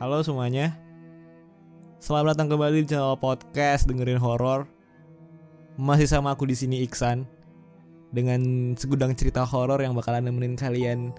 [0.00, 0.72] Halo semuanya.
[2.00, 4.64] Selamat datang kembali di channel podcast dengerin horor.
[5.76, 7.28] Masih sama aku di sini Iksan
[8.08, 11.12] dengan segudang cerita horor yang bakalan nemenin kalian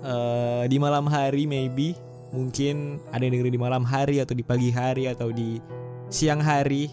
[0.00, 1.92] eh, di malam hari maybe.
[2.32, 5.60] Mungkin ada yang dengerin di malam hari atau di pagi hari atau di
[6.08, 6.88] siang hari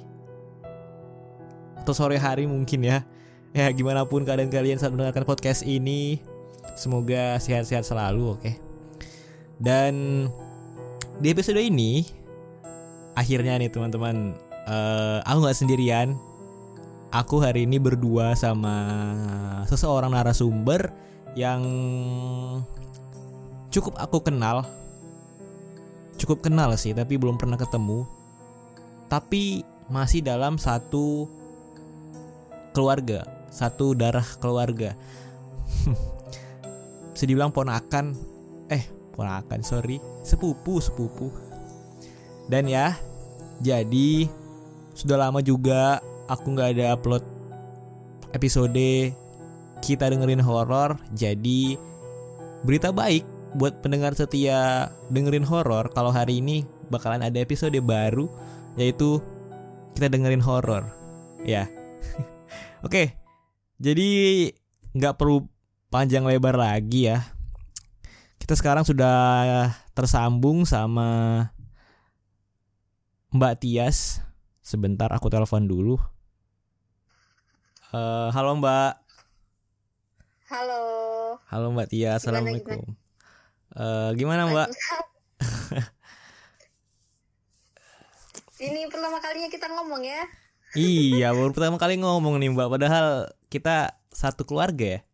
[1.80, 3.00] atau sore hari mungkin ya.
[3.56, 6.20] Ya gimana pun keadaan kalian saat mendengarkan podcast ini,
[6.76, 8.52] semoga sehat-sehat selalu, oke.
[9.56, 10.28] Dan
[11.20, 12.04] di episode ini
[13.16, 14.36] akhirnya nih teman-teman
[14.68, 16.10] eh, aku nggak sendirian.
[17.16, 18.76] Aku hari ini berdua sama
[19.72, 20.92] seseorang narasumber
[21.40, 21.64] yang
[23.72, 24.68] cukup aku kenal.
[26.20, 28.04] Cukup kenal sih tapi belum pernah ketemu.
[29.08, 31.30] Tapi masih dalam satu
[32.76, 35.00] keluarga satu darah keluarga.
[37.16, 38.12] Bisa dibilang ponakan.
[38.68, 38.84] Eh
[39.16, 39.98] ponakan sorry.
[40.22, 41.32] Sepupu sepupu.
[42.52, 42.94] Dan ya
[43.64, 44.30] jadi
[44.94, 47.24] sudah lama juga aku nggak ada upload
[48.36, 49.16] episode
[49.82, 51.00] kita dengerin horor.
[51.16, 51.80] Jadi
[52.68, 58.28] berita baik buat pendengar setia dengerin horor kalau hari ini bakalan ada episode baru
[58.76, 59.24] yaitu
[59.98, 60.92] kita dengerin horor.
[61.48, 61.72] Ya.
[62.86, 63.26] Oke
[63.80, 64.10] jadi
[64.96, 65.48] nggak perlu
[65.92, 67.35] panjang lebar lagi ya
[68.46, 71.50] kita sekarang sudah tersambung sama
[73.34, 74.22] Mbak Tias.
[74.62, 75.98] Sebentar aku telepon dulu.
[77.90, 79.02] Eh, halo Mbak.
[80.54, 80.82] Halo.
[81.50, 82.22] Halo Mbak Tias.
[82.22, 82.86] Gimana, Assalamualaikum.
[83.82, 84.70] Eh, gimana Mbak?
[88.70, 90.22] Ini pertama kalinya kita ngomong ya.
[90.78, 92.70] iya, baru pertama kali ngomong nih Mbak.
[92.70, 95.06] Padahal kita satu keluarga ya.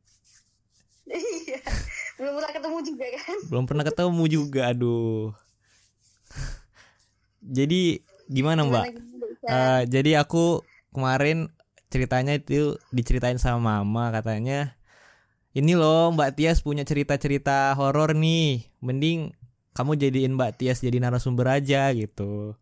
[2.22, 3.38] Belum pernah ketemu juga kan?
[3.50, 4.62] Belum pernah ketemu juga.
[4.70, 5.34] Aduh.
[7.58, 8.86] Jadi gimana Mbak?
[8.86, 9.48] Gimana, gimana, Ica?
[9.50, 10.62] Eh, jadi aku
[10.94, 11.50] kemarin
[11.92, 14.78] ceritanya itu diceritain sama mama katanya
[15.52, 19.36] ini loh Mbak Tias punya cerita-cerita horor nih mending
[19.76, 22.56] kamu jadiin Mbak Tias jadi narasumber aja gitu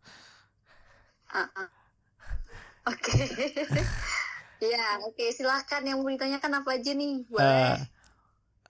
[1.30, 1.70] Ah, ah.
[2.90, 3.14] Oke.
[4.60, 7.24] Ya, oke silahkan yang mau ditanyakan apa aja nih?
[7.24, 7.80] Eh, Boleh.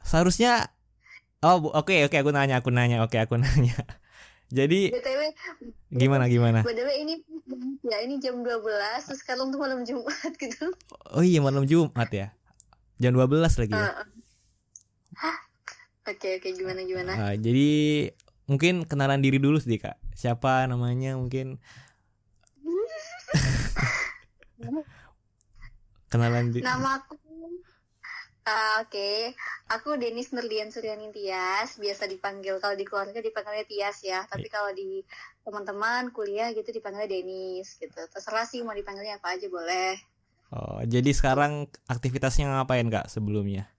[0.05, 0.69] seharusnya
[1.39, 3.75] oh oke oke aku nanya aku nanya oke aku nanya
[4.49, 5.21] jadi BTW,
[5.93, 7.21] gimana gimana BTW ini
[7.85, 8.59] ya ini jam 12
[9.05, 10.73] terus sekarang tuh malam Jumat gitu.
[11.15, 12.33] oh iya malam Jumat ya
[12.99, 14.05] jam 12 lagi ya ah.
[15.19, 15.35] Hah?
[16.07, 17.11] Oke, oke gimana gimana?
[17.11, 17.69] Eh, jadi
[18.49, 21.61] mungkin kenalan diri dulu sih kak siapa namanya mungkin
[26.09, 27.13] kenalan di Nama aku
[28.49, 29.11] Ah, Oke,
[29.75, 34.71] aku Denis Nurlian Suryani Tias, biasa dipanggil kalau di keluarga dipanggilnya Tias ya, tapi kalau
[34.79, 34.89] di
[35.45, 37.99] teman-teman kuliah gitu dipanggilnya Denis gitu.
[38.13, 39.93] Terserah sih mau dipanggilnya apa aja boleh.
[40.49, 43.69] Oh, jadi sekarang aktivitasnya ngapain kak sebelumnya?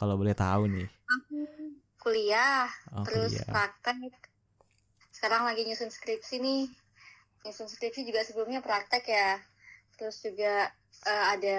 [0.00, 0.88] Kalau boleh tahu nih.
[1.14, 1.38] Aku
[2.02, 3.50] kuliah, Oh, terus kuliah.
[3.50, 4.14] praktek.
[5.16, 6.62] Sekarang lagi nyusun skripsi nih.
[7.44, 9.30] Nyusun skripsi juga sebelumnya praktek ya.
[9.98, 10.54] Terus juga
[11.10, 11.58] eh, ada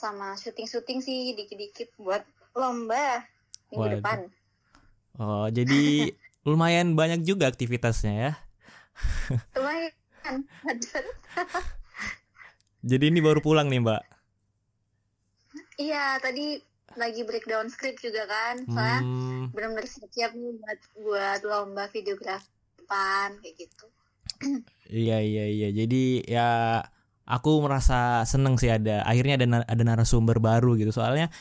[0.00, 2.22] sama syuting-syuting sih dikit-dikit buat
[2.60, 3.06] lomba
[3.70, 3.96] minggu Waduh.
[3.96, 4.18] depan.
[5.18, 6.10] Oh, jadi
[6.48, 8.30] lumayan banyak juga aktivitasnya ya.
[9.56, 9.92] Lumayan.
[12.90, 14.02] Jadi ini baru pulang nih mbak.
[15.84, 16.42] Iya, tadi
[17.00, 18.54] lagi breakdown script juga kan.
[18.72, 23.84] Soalnya Hmm, benar-benar siap-siap nih buat buat lomba videografi depan kayak gitu.
[25.00, 25.66] iya iya iya.
[25.78, 25.96] Jadi
[26.34, 26.40] ya
[27.24, 30.92] aku merasa seneng sih ada akhirnya ada ada narasumber baru gitu.
[30.92, 31.32] Soalnya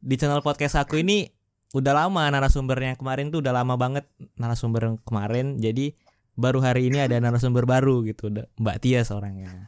[0.00, 1.30] di channel podcast aku ini
[1.70, 5.58] udah lama narasumbernya kemarin tuh udah lama banget narasumber kemarin.
[5.62, 5.94] Jadi
[6.34, 8.30] baru hari ini ada narasumber baru gitu.
[8.30, 9.66] Mbak Tias orangnya.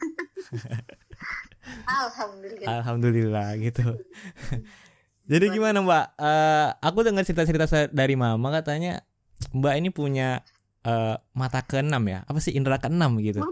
[2.02, 2.68] Alhamdulillah.
[2.68, 3.86] Alhamdulillah gitu.
[5.30, 6.06] Jadi gimana Mbak?
[6.18, 9.06] Eh, aku dengar cerita-cerita dari Mama katanya
[9.54, 10.42] Mbak ini punya
[10.82, 12.26] eh, mata keenam ya?
[12.26, 13.42] Apa sih indera keenam gitu?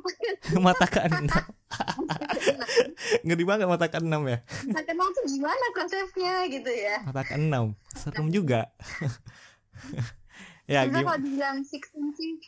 [0.58, 1.26] mata keenam.
[3.26, 4.42] Ngeri banget mata keenam ya.
[4.70, 7.02] Nah, kenal tuh gimana konsepnya gitu ya?
[7.06, 7.74] Mata keenam.
[7.94, 8.70] Serem juga.
[10.70, 11.02] ya gimana?
[11.02, 12.38] kalau dibilang six sih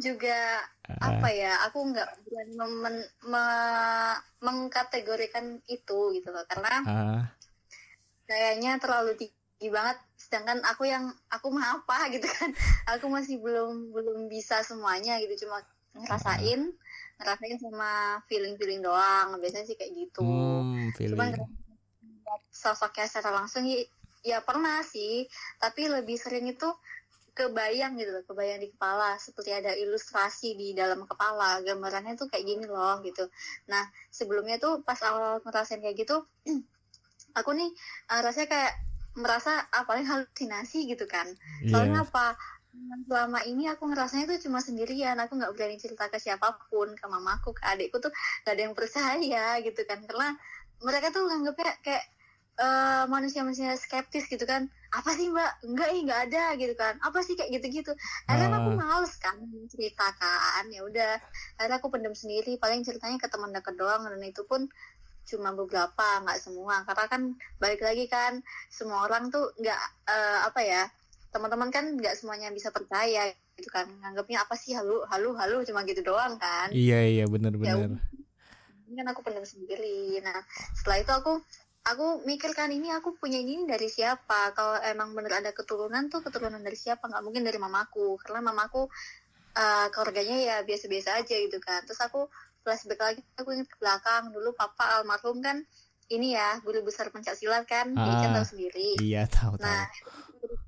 [0.00, 1.52] juga apa ya?
[1.68, 7.22] Aku nggak berani memen- me- mengkategorikan itu gitu loh, karena Ah,
[8.24, 9.96] kayaknya terlalu tinggi banget.
[10.26, 12.50] Sedangkan aku yang aku mah apa gitu kan?
[12.98, 15.62] Aku masih belum belum bisa semuanya gitu, cuma
[15.94, 16.74] ngerasain
[17.16, 19.38] ngerasain sama feeling feeling doang.
[19.38, 20.26] Biasanya sih kayak gitu.
[20.26, 21.30] hmm, Cuman
[22.50, 23.86] sosoknya secara langsung ya,
[24.26, 25.30] ya pernah sih
[25.62, 26.66] tapi lebih sering itu
[27.36, 32.48] kebayang gitu loh, kebayang di kepala seperti ada ilustrasi di dalam kepala gambarannya tuh kayak
[32.48, 33.28] gini loh gitu.
[33.68, 36.24] Nah sebelumnya tuh pas awal ngerasain kayak gitu,
[37.38, 37.68] aku nih
[38.08, 38.72] uh, rasanya kayak
[39.16, 39.52] merasa
[39.88, 41.26] paling halusinasi gitu kan.
[41.66, 42.08] Soalnya Iya.
[42.08, 42.26] apa?
[43.08, 47.06] Selama ini aku ngerasanya tuh cuma sendirian, aku nggak berani cerita ke siapa pun, ke
[47.08, 48.12] mamaku, ke adikku tuh
[48.44, 50.36] gak ada yang percaya gitu kan, karena
[50.84, 52.04] mereka tuh nganggapnya kayak
[52.56, 57.20] eh, manusia-manusia skeptis gitu kan apa sih mbak enggak ih nggak ada gitu kan apa
[57.20, 57.92] sih kayak gitu-gitu
[58.24, 58.76] akhirnya aku Ah.
[58.80, 59.36] males kan
[59.68, 61.20] ceritakan ya udah
[61.60, 64.64] akhirnya aku pendam sendiri paling ceritanya ke teman dekat doang dan itu pun
[65.26, 66.86] cuma beberapa nggak semua.
[66.86, 67.22] Karena kan
[67.58, 68.40] balik lagi kan
[68.70, 70.82] semua orang tuh nggak eh, apa ya
[71.34, 73.28] teman-teman kan nggak semuanya bisa percaya
[73.58, 73.90] gitu kan.
[73.90, 76.70] Nganggapnya apa sih halu halu halu cuma gitu doang kan.
[76.70, 77.98] Iya iya ya benar-benar.
[78.86, 80.22] ini kan aku pendam sendiri.
[80.22, 80.38] Nah
[80.78, 81.32] setelah itu aku
[81.86, 84.54] aku mikir kan ini aku punya ini dari siapa?
[84.54, 87.10] Kalau emang bener ada keturunan tuh keturunan dari siapa?
[87.10, 88.14] Nggak mungkin dari mamaku.
[88.22, 88.86] Karena mamaku
[89.58, 91.82] eh, keluarganya ya biasa-biasa aja gitu kan.
[91.82, 92.30] Terus aku
[92.66, 95.62] flashback lagi aku ingat ke belakang dulu papa almarhum kan
[96.06, 98.34] ini ya guru besar pencaksilat kan jadi kan Ah.
[98.36, 99.62] tahu sendiri Iya tahu tahu.
[99.62, 99.86] nah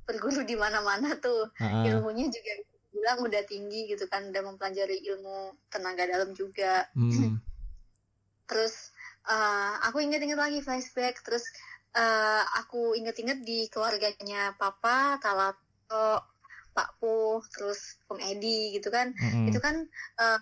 [0.06, 2.52] berguru di mana-mana tuh Ah, ilmunya juga
[2.88, 7.34] bilang udah tinggi gitu kan udah mempelajari ilmu tenaga dalam juga hmm.
[8.48, 8.94] terus
[9.28, 11.44] eh, aku inget-inget lagi flashback terus
[11.92, 16.24] eh, aku inget-inget di keluarganya papa Talato
[16.72, 19.50] Pak Pu terus Om Edi gitu kan Mm-mm.
[19.50, 19.86] itu kan
[20.18, 20.38] eh,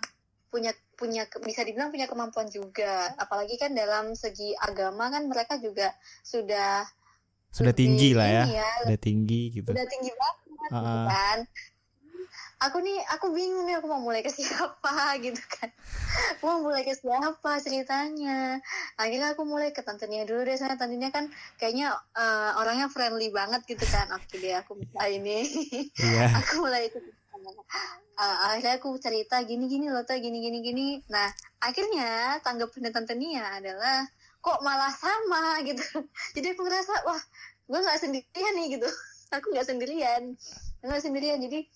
[0.47, 5.93] punya punya bisa dibilang punya kemampuan juga apalagi kan dalam segi agama kan mereka juga
[6.21, 6.83] sudah
[7.47, 8.43] Sudah tinggi lah ya.
[8.59, 9.69] ya, Sudah tinggi gitu.
[9.71, 11.05] udah tinggi banget gitu Ah.
[11.07, 11.37] kan
[12.57, 14.91] aku nih aku bingung nih aku mau mulai ke siapa
[15.21, 15.69] gitu kan
[16.33, 18.57] Aku mau mulai ke siapa ceritanya
[18.95, 23.61] akhirnya aku mulai ke tantenya dulu deh soalnya tantenya kan kayaknya eh, orangnya friendly banget
[23.63, 25.39] gitu kan oke deh aku mulai ini
[25.95, 26.25] Iya.
[26.41, 27.03] aku mulai ikut
[28.17, 30.87] Eh, akhirnya aku cerita gini gini loh tuh gini gini gini.
[31.13, 31.29] Nah
[31.61, 34.09] akhirnya tanggapan tante Nia adalah
[34.41, 35.53] kok malah sama?
[35.69, 35.85] Gitu.
[36.33, 37.21] Jadi aku ngerasa wah
[37.69, 38.89] gue nggak sendirian nih gitu.
[39.37, 40.33] Aku nggak sendirian.
[40.81, 41.37] Nggak sendirian.
[41.45, 41.69] Jadi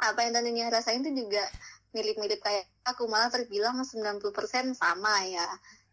[0.00, 1.44] apa yang tante Nia rasain tuh juga
[1.92, 5.44] mirip-mirip kayak aku malah terbilang 90% sama ya.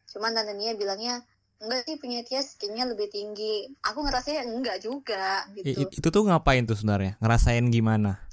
[0.07, 1.19] Cuman tante Nia bilangnya
[1.59, 3.67] enggak sih punya Tias kayaknya lebih tinggi.
[3.83, 5.83] Aku ngerasanya enggak juga gitu.
[5.83, 7.19] i- itu tuh ngapain tuh sebenarnya?
[7.19, 8.23] Ngerasain gimana?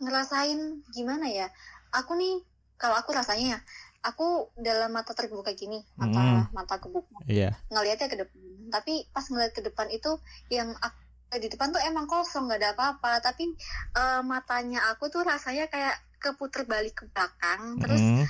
[0.00, 0.58] Ngerasain
[0.90, 1.46] gimana ya?
[1.92, 2.40] Aku nih
[2.80, 3.60] kalau aku rasanya ya
[4.00, 7.52] aku dalam mata terbuka gini mata mata kebuka Iya.
[7.68, 8.40] ngelihatnya ke depan.
[8.72, 10.16] Tapi pas ngeliat ke depan itu
[10.48, 10.96] yang aku
[11.36, 13.20] di depan tuh emang kosong nggak ada apa-apa.
[13.20, 13.52] Tapi
[13.94, 17.76] eh, matanya aku tuh rasanya kayak keputer balik ke belakang.
[17.76, 18.24] Terus Mm.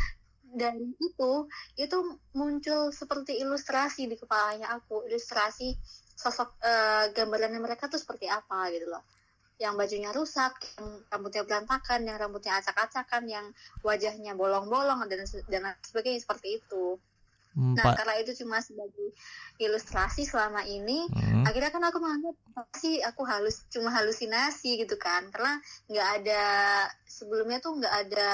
[0.50, 1.32] dari itu
[1.78, 1.96] itu
[2.34, 5.06] muncul seperti ilustrasi di kepalanya aku.
[5.06, 5.78] Ilustrasi
[6.18, 9.00] sosok eh, gambarannya mereka tuh seperti apa gitu loh
[9.60, 13.46] yang bajunya rusak, yang rambutnya berantakan, yang rambutnya acak-acakan, yang
[13.84, 15.20] wajahnya bolong-bolong dan
[15.52, 16.96] dan sebagainya seperti itu.
[17.50, 17.98] Nah, Empat.
[18.00, 19.10] karena itu cuma sebagai
[19.58, 21.44] ilustrasi selama ini, Mm.
[21.44, 25.58] akhirnya kan aku menganggap apa sih aku halus cuma halusinasi gitu kan karena
[25.90, 26.44] nggak ada
[27.04, 28.30] sebelumnya tuh nggak ada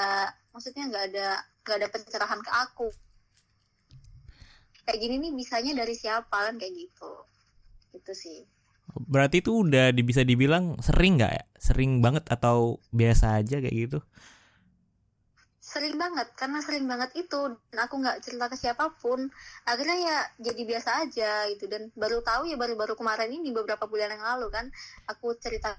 [0.53, 1.27] maksudnya nggak ada
[1.65, 2.87] nggak ada pencerahan ke aku
[4.85, 7.11] kayak gini nih bisanya dari siapa kan kayak gitu
[7.97, 8.39] gitu sih
[8.95, 11.43] Berarti itu udah bisa dibilang sering nggak ya?
[11.59, 13.99] Sering banget atau biasa aja kayak gitu?
[15.67, 19.27] sering banget karena sering banget itu dan aku nggak cerita ke siapa pun
[19.67, 24.15] akhirnya ya jadi biasa aja gitu dan baru tahu ya baru-baru kemarin ini beberapa bulan
[24.15, 24.71] yang lalu kan
[25.11, 25.75] aku cerita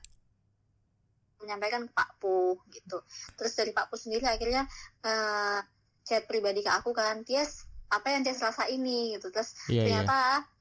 [1.41, 3.01] menyampaikan ke Pak Pu gitu
[3.41, 4.69] terus dari Pak Pu sendiri akhirnya
[5.09, 5.59] eh,
[6.05, 9.83] chat pribadi ke aku kan Tias apa yang Tias rasa ini gitu terus Iya iya.
[10.05, 10.58] ternyata hmm,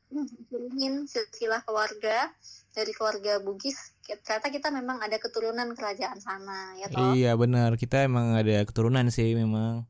[0.48, 2.32] kirimin silsilah keluarga
[2.72, 3.92] dari keluarga Bugis
[4.24, 7.76] ternyata kita memang ada keturunan kerajaan sana ya toh Iya benar.
[7.76, 9.84] Kita emang ada keturunan sih memang.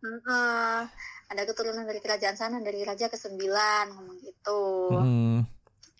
[0.00, 0.78] Heeh.
[1.24, 5.38] ada keturunan dari kerajaan sana dari raja ke sembilan ngomong gitu Mm.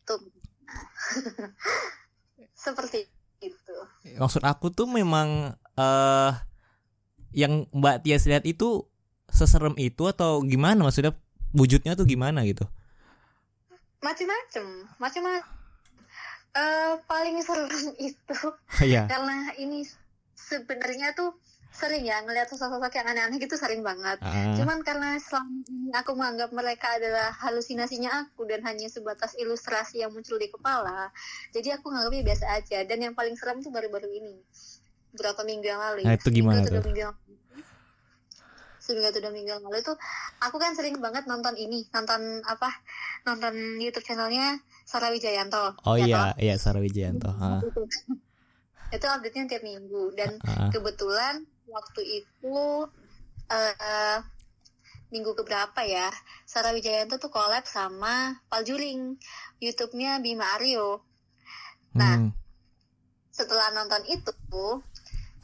[0.04, 0.20] tuh
[0.64, 0.84] Nah.
[2.64, 3.08] seperti
[3.40, 3.76] itu
[4.20, 6.32] Maksud aku tuh memang eh
[7.34, 8.86] yang Mbak Tias lihat itu
[9.26, 10.86] seserem itu atau gimana?
[10.86, 11.16] Maksudnya
[11.50, 12.62] wujudnya tuh gimana gitu?
[14.04, 14.66] Macam-macam
[14.99, 15.52] macam-macam
[16.54, 17.66] Eh, paling serem
[17.99, 18.38] itu
[18.78, 19.11] Iya.
[19.11, 19.82] karena ini
[20.32, 21.34] sebenarnya tuh
[21.75, 26.14] sering ya ngelihat sosok-sosok yang aneh-aneh gitu sering banget Ah, Cuman karena selama ini aku
[26.14, 31.11] menganggap mereka adalah halusinasinya aku dan hanya sebatas ilustrasi yang muncul di kepala,
[31.50, 32.87] jadi aku nganggapnya biasa aja.
[32.87, 34.38] Dan yang paling serem tuh baru-baru ini,
[35.12, 36.06] berapa minggu yang lalu.
[36.06, 36.16] Nah, ya.
[36.16, 36.87] itu gimana Seminggu atau tuh?
[36.87, 37.14] minggu yang
[38.85, 39.97] seminggu atau dua minggu yang lalu itu
[40.45, 42.69] aku kan sering banget nonton ini nonton apa
[43.25, 46.26] nonton YouTube channelnya Sarah Wijayanto Oh ya iya, toh?
[46.37, 47.33] iya Sarah Wijayanto.
[47.64, 47.83] Itu.
[49.00, 52.61] itu update-nya tiap minggu dan Ah, kebetulan waktu itu
[53.49, 54.19] eh
[55.09, 56.12] minggu keberapa ya
[56.45, 59.17] Sarah Wijayanto tuh collab sama Paljuring
[59.64, 61.00] YouTube-nya Bima Aryo
[61.95, 62.31] Nah, hmm.
[63.31, 64.35] setelah nonton itu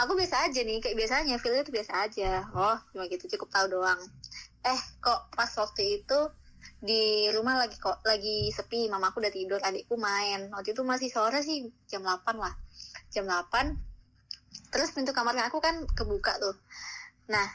[0.01, 2.31] aku biasa aja nih kayak biasanya feelnya tuh biasa aja.
[2.57, 4.01] Oh cuma gitu cukup tahu doang.
[4.65, 6.19] Eh kok pas waktu itu
[6.81, 10.49] di rumah lagi kok lagi sepi mamaku udah tidur adikku main.
[10.49, 12.57] Waktu itu masih sore sih jam 8 lah.
[13.13, 16.57] Jam 8 terus pintu kamarnya aku kan kebuka tuh.
[17.29, 17.49] Nah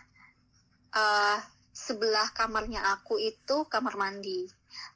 [0.95, 1.39] eh
[1.75, 4.45] sebelah kamarnya aku itu kamar mandi.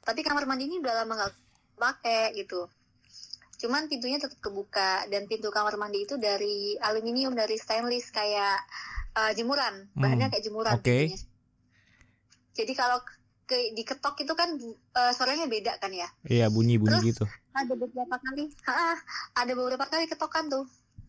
[0.06, 1.34] Tapi kamar mandi ini udah lama nggak
[1.80, 2.68] pakai gitu
[3.60, 8.56] cuman pintunya tetap kebuka dan pintu kamar mandi itu dari aluminium dari stainless kayak
[9.12, 10.80] eh, jemuran bahannya Hmm, kayak jemuran oke.
[10.82, 11.20] pintunya.
[12.52, 12.98] jadi kalau
[13.44, 14.48] ke diketok itu kan
[14.90, 17.08] eh, suaranya beda kan ya Iya bunyi-bunyi Terus?
[17.10, 17.24] gitu.
[17.52, 18.94] ada beberapa kali ha,
[19.34, 20.64] ada beberapa kali ketokan tuh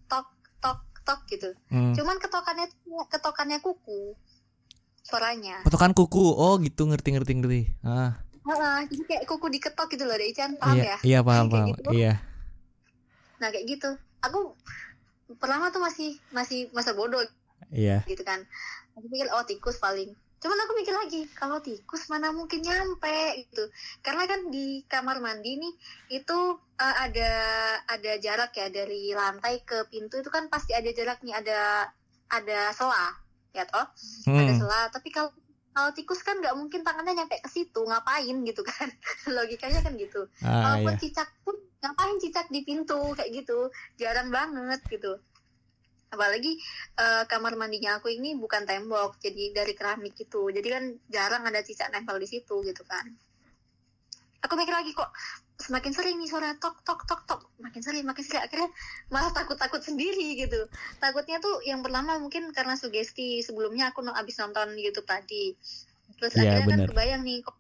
[0.06, 0.28] tok
[0.60, 1.94] tok tok gitu Hmm.
[1.94, 2.68] cuman ketokannya
[3.08, 4.18] ketokannya kuku
[5.02, 6.22] suaranya Potongan kuku.
[6.32, 7.62] Oh gitu ngerti ngerti ngerti.
[7.82, 11.46] Ah, Ha, jadi kayak kuku diketok gitu loh Dek Ican paham iya ya iya paham
[11.46, 11.70] Kayak paham.
[11.72, 11.90] gitu.
[11.94, 12.14] Iya.
[13.42, 13.90] Nah kayak gitu.
[14.22, 14.54] Aku
[15.36, 17.24] pertama tuh masih masih masa bodoh
[17.68, 18.04] Iya.
[18.06, 18.46] gitu kan.
[18.94, 20.12] Aku pikir oh tikus paling.
[20.38, 23.64] Cuman aku mikir lagi kalau tikus mana mungkin nyampe gitu.
[24.00, 25.74] Karena kan di kamar mandi nih
[26.12, 26.38] itu
[26.76, 27.32] eh, ada
[27.88, 31.88] ada jarak ya dari lantai ke pintu itu kan pasti ada jarak nih ada
[32.28, 33.14] ada sela
[33.52, 33.86] ya toh?
[34.28, 34.60] Ada Hmm.
[34.60, 34.82] sela.
[34.90, 35.30] Tapi kalau
[35.72, 38.90] kalau tikus kan nggak mungkin tangannya nyampe ke situ ngapain gitu kan?
[39.32, 40.26] Logikanya kan gitu.
[40.42, 41.00] Ah Walaupun iya.
[41.00, 43.18] cicak pun ngapain cicak di pintu?
[43.18, 43.60] Kayak gitu.
[43.98, 45.18] Jarang banget gitu.
[46.14, 46.60] Apalagi
[47.00, 50.54] eh, kamar mandinya aku ini bukan tembok jadi dari keramik gitu.
[50.54, 53.06] Jadi kan jarang ada cicak nempel di situ gitu kan.
[54.42, 55.10] Aku mikir lagi kok
[55.62, 57.42] semakin sering nih suara tok tok tok tok.
[57.62, 58.42] Makin sering makin sering.
[58.42, 58.70] Akhirnya
[59.14, 60.66] malah takut takut sendiri gitu.
[60.98, 65.54] Takutnya tuh yang pertama mungkin karena sugesti sebelumnya aku no, abis nonton YouTube tadi.
[66.18, 66.90] Terus Iya, akhirnya kan benar.
[66.90, 67.56] kebayang nih kok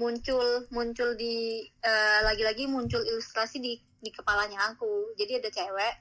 [0.00, 5.12] muncul muncul di eh, lagi-lagi muncul ilustrasi di di kepalanya aku.
[5.18, 5.94] Jadi ada cewek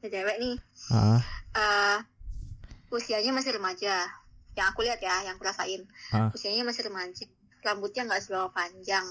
[0.00, 0.56] ada cewek nih.
[0.90, 1.20] Ah,
[1.54, 1.98] eh
[2.90, 4.08] usianya masih remaja.
[4.56, 5.84] Yang aku lihat ya yang aku rasain.
[6.10, 6.32] Ah.
[6.32, 7.24] usianya masih remaja.
[7.60, 9.06] Rambutnya nggak seberapa panjang.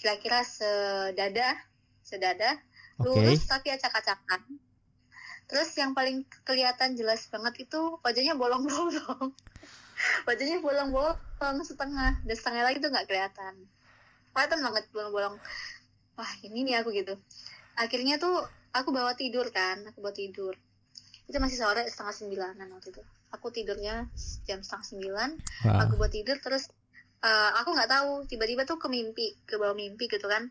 [0.00, 1.58] Kira-kira sedada
[2.00, 2.56] sedada
[3.02, 4.60] lurus tapi acak-acakan.
[5.50, 9.34] Terus yang paling kelihatan jelas banget itu wajahnya bolong-bolong
[10.28, 12.20] wajahnya bolong-bolong setengah.
[12.24, 13.54] Dan setengah lagi tuh nggak kelihatan.
[14.32, 15.36] Kelihatan banget bolong-bolong.
[16.16, 17.16] Wah ini nih aku gitu.
[17.76, 20.54] Akhirnya tuh aku bawa tidur kan aku bawa tidur.
[21.26, 23.02] Itu masih sore setengah sembilanan waktu itu.
[23.30, 24.10] Aku tidurnya
[24.44, 25.30] jam setengah sembilan.
[25.66, 25.86] Wah.
[25.86, 26.68] aku buat tidur terus
[27.24, 30.48] eh, aku nggak tahu tiba-tiba tuh ke mimpi ke bawah mimpi gitu kan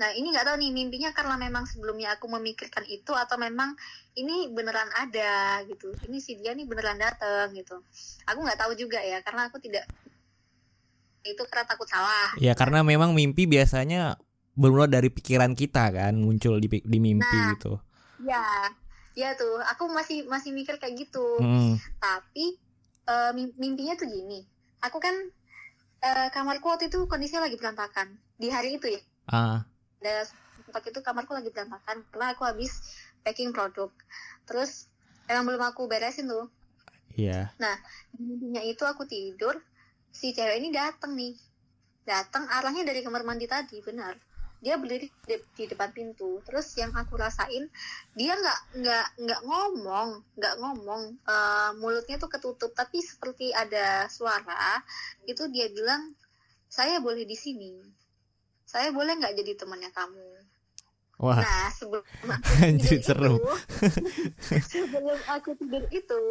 [0.00, 3.76] nah ini nggak tahu nih mimpinya karena memang sebelumnya aku memikirkan itu atau memang
[4.12, 5.92] ini beneran ada gitu.
[6.04, 7.80] Ini si dia nih beneran dateng gitu.
[8.26, 9.84] Aku nggak tahu juga ya karena aku tidak
[11.22, 12.34] itu karena takut salah.
[12.36, 14.18] Ya karena memang mimpi biasanya
[14.52, 17.54] bermula dari pikiran kita kan muncul di di mimpi Nah.
[17.54, 17.72] gitu.
[18.22, 18.70] ya
[19.12, 21.26] ya tuh aku masih masih mikir kayak gitu.
[21.38, 21.74] Hmm.
[21.98, 22.58] tapi
[23.34, 24.46] mim- mimpinya tuh gini.
[24.80, 25.14] Aku kan
[26.00, 28.18] eh, kamarku waktu itu kondisinya lagi berantakan.
[28.34, 29.02] Di hari itu ya.
[29.26, 29.62] Ah,
[30.02, 30.26] ada
[30.82, 32.82] itu kamarku lagi berantakan karena aku habis
[33.22, 33.88] packing produk.
[34.44, 34.90] Terus
[35.30, 36.50] emang belum aku beresin tuh.
[37.12, 37.52] Iya.
[38.16, 39.60] mimpinya itu aku tidur
[40.10, 41.36] si cewek ini datang nih.
[42.02, 44.18] Datang arahnya dari kamar mandi tadi benar.
[44.62, 46.40] Dia berdiri di, di depan pintu.
[46.42, 47.68] Terus yang aku rasain
[48.16, 52.72] dia nggak nggak nggak ngomong nggak ngomong eh, mulutnya tuh ketutup.
[52.74, 54.80] Tapi seperti ada suara
[55.28, 56.16] itu dia bilang
[56.72, 58.01] saya boleh di sini
[58.72, 60.24] saya boleh nggak jadi temannya kamu
[61.22, 62.02] Wah, Nah, sebelum
[62.34, 63.34] aku Anjir, tidur seru.
[63.38, 63.52] itu,
[64.74, 66.22] sebelum aku tidur itu,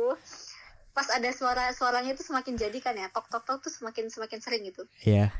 [0.91, 4.67] pas ada suara-suaranya itu semakin jadi kan ya, tok tok tok tuh semakin semakin sering
[4.67, 4.83] gitu.
[5.07, 5.31] iya.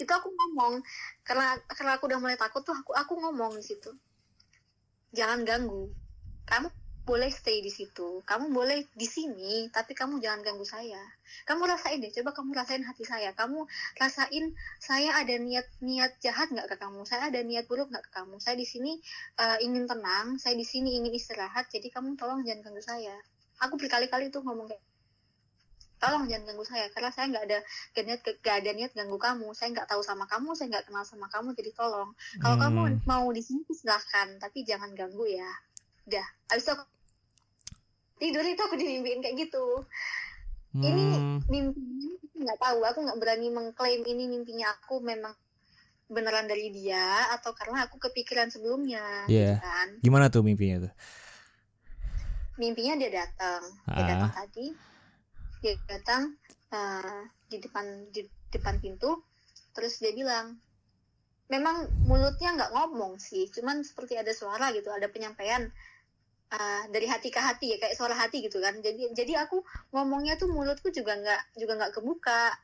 [0.00, 0.80] Itu aku ngomong
[1.20, 3.92] karena karena aku udah mulai takut tuh aku aku ngomong di situ.
[5.12, 5.92] Jangan ganggu.
[6.48, 6.68] Kamu
[7.06, 8.20] boleh stay di situ.
[8.26, 10.98] Kamu boleh di sini, tapi kamu jangan ganggu saya.
[11.46, 13.30] Kamu rasain deh, coba kamu rasain hati saya.
[13.30, 13.62] Kamu
[13.94, 14.50] rasain
[14.82, 17.06] saya ada niat niat jahat nggak ke kamu.
[17.06, 18.42] Saya ada niat buruk nggak ke kamu.
[18.42, 18.98] Saya di sini
[19.38, 20.34] eh, ingin tenang.
[20.42, 21.70] Saya di sini ingin istirahat.
[21.70, 23.14] Jadi kamu tolong jangan ganggu saya.
[23.62, 24.82] Aku berkali-kali tuh ngomong kayak
[25.96, 27.58] tolong jangan ganggu saya karena saya nggak ada
[27.96, 31.04] gak niat gak ada niat ganggu kamu saya nggak tahu sama kamu saya nggak kenal
[31.08, 32.64] sama kamu jadi tolong kalau Hmm.
[32.68, 35.48] kamu mau di sini silahkan tapi jangan ganggu ya
[36.06, 36.84] udah abis itu aku
[38.16, 39.84] tidur itu aku dimimpiin kayak gitu
[40.74, 41.40] ini Hmm.
[41.46, 45.32] mimpinya aku nggak tahu aku nggak berani mengklaim ini mimpinya aku memang
[46.06, 49.56] beneran dari dia atau karena aku kepikiran sebelumnya Iya.
[49.56, 50.92] gitu kan Gimana tuh mimpinya tuh?
[52.56, 54.06] mimpinya dia datang dia Ah.
[54.06, 54.66] datang tadi
[55.58, 56.22] dia datang
[56.66, 59.22] eh, di depan di depan pintu
[59.70, 60.56] terus dia bilang
[61.46, 65.68] memang mulutnya nggak ngomong sih cuman seperti ada suara gitu ada penyampaian
[66.48, 68.78] eh, dari hati ke hati ya kayak suara hati gitu kan.
[68.78, 72.54] Jadi jadi aku ngomongnya tuh mulutku juga nggak juga nggak kebuka.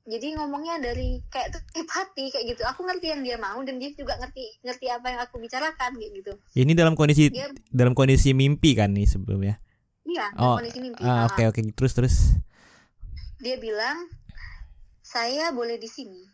[0.00, 2.62] Jadi ngomongnya dari kayak tetep hati kayak gitu.
[2.64, 6.12] Aku ngerti yang dia mau dan dia juga ngerti ngerti apa yang aku bicarakan kayak
[6.18, 6.32] gitu.
[6.56, 9.60] Ini dalam kondisi dia dalam kondisi mimpi kan nih sebelumnya.
[10.02, 11.04] iya Oh, kondisi mimpi.
[11.04, 11.30] Ah, Ah.
[11.30, 11.60] oke oke.
[11.76, 12.16] Terus terus.
[13.38, 14.08] dia bilang
[15.00, 16.24] saya boleh di sini.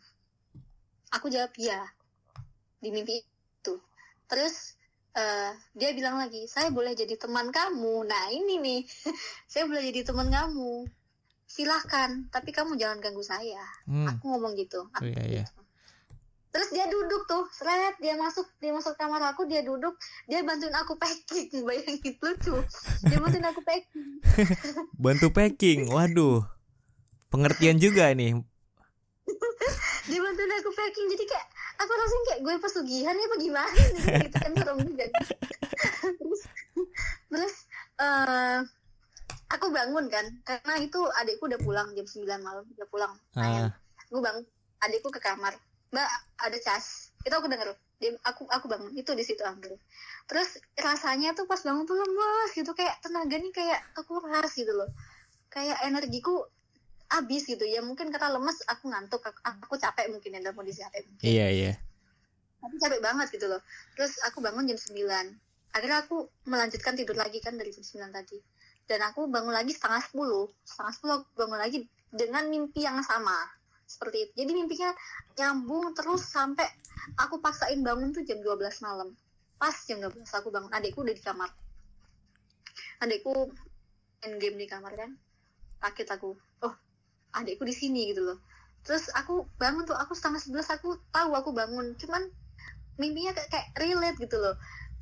[1.12, 1.80] Aku jawab ya
[2.78, 3.74] di mimpi itu.
[4.26, 4.74] Terus
[5.16, 8.80] eh, dia bilang lagi saya boleh jadi teman kamu nah ini nih
[9.50, 10.85] saya boleh jadi teman kamu
[11.42, 14.04] silahkan tapi kamu jangan ganggu saya Hmm.
[14.04, 15.42] aku ngomong gitu Oh, Aku iya, iya.
[15.42, 15.61] gitu.
[16.49, 19.92] terus dia duduk tuh seret dia masuk dia masuk kamar aku dia duduk
[20.25, 22.56] dia bantuin aku packing bayangin lucu
[23.02, 24.08] dia bantuin aku packing
[24.99, 25.87] Bantu packing.
[25.87, 26.42] Waduh.
[27.28, 28.37] Pengertian juga nih.
[30.06, 31.46] dia bantuin aku packing jadi kayak
[31.76, 33.80] aku rasanya kayak gue pesugihan ya apa gimana
[34.25, 35.04] gitu kan serem juga.
[36.16, 36.40] Terus
[37.30, 37.54] terus
[38.00, 38.59] eh,
[39.52, 43.73] aku bangun kan karena itu adikku udah pulang jam 9 malam udah pulang main Ah,
[44.11, 44.45] gue bangun
[44.83, 45.54] adikku ke kamar.
[45.95, 46.09] Mbak
[46.42, 47.14] ada cas.
[47.23, 47.75] Itu aku denger.
[48.02, 48.92] Dia aku aku bangun.
[48.92, 49.78] Itu di situ ambil.
[50.26, 54.90] Terus rasanya tuh pas bangun tuh lemas gitu kayak tenaga nih kayak kekuras gitu loh.
[55.49, 56.45] Kayak energiku
[57.10, 57.80] habis gitu ya.
[57.82, 61.26] Mungkin karena lemes aku ngantuk aku, aku capek mungkin ya dalam kondisi capek mungkin.
[61.26, 61.72] iya iya.
[62.56, 63.62] tapi capek banget gitu loh.
[63.94, 64.96] Terus aku bangun jam 9
[65.76, 68.38] akhirnya aku melanjutkan tidur lagi kan dari jam 9 tadi.
[68.86, 70.18] Dan aku bangun lagi setengah 10
[70.64, 71.78] setengah 10 aku bangun lagi
[72.10, 73.34] dengan mimpi yang sama.
[73.86, 74.32] Seperti itu.
[74.42, 74.90] Jadi mimpinya
[75.38, 76.66] nyambung terus sampai
[77.20, 79.14] aku paksain bangun tuh jam 12 malam.
[79.60, 80.70] Pas jam 12 aku bangun.
[80.75, 81.50] Adikku udah di kamar.
[83.04, 83.52] Adikku
[84.25, 85.10] main game di kamar kan.
[85.82, 86.34] Kaget aku.
[86.66, 86.75] Oh
[87.36, 88.38] adikku di sini gitu loh
[88.82, 92.22] terus aku bangun tuh aku setengah sebelas aku tahu aku bangun cuman
[92.96, 94.56] mimpinya kayak, kayak relate gitu loh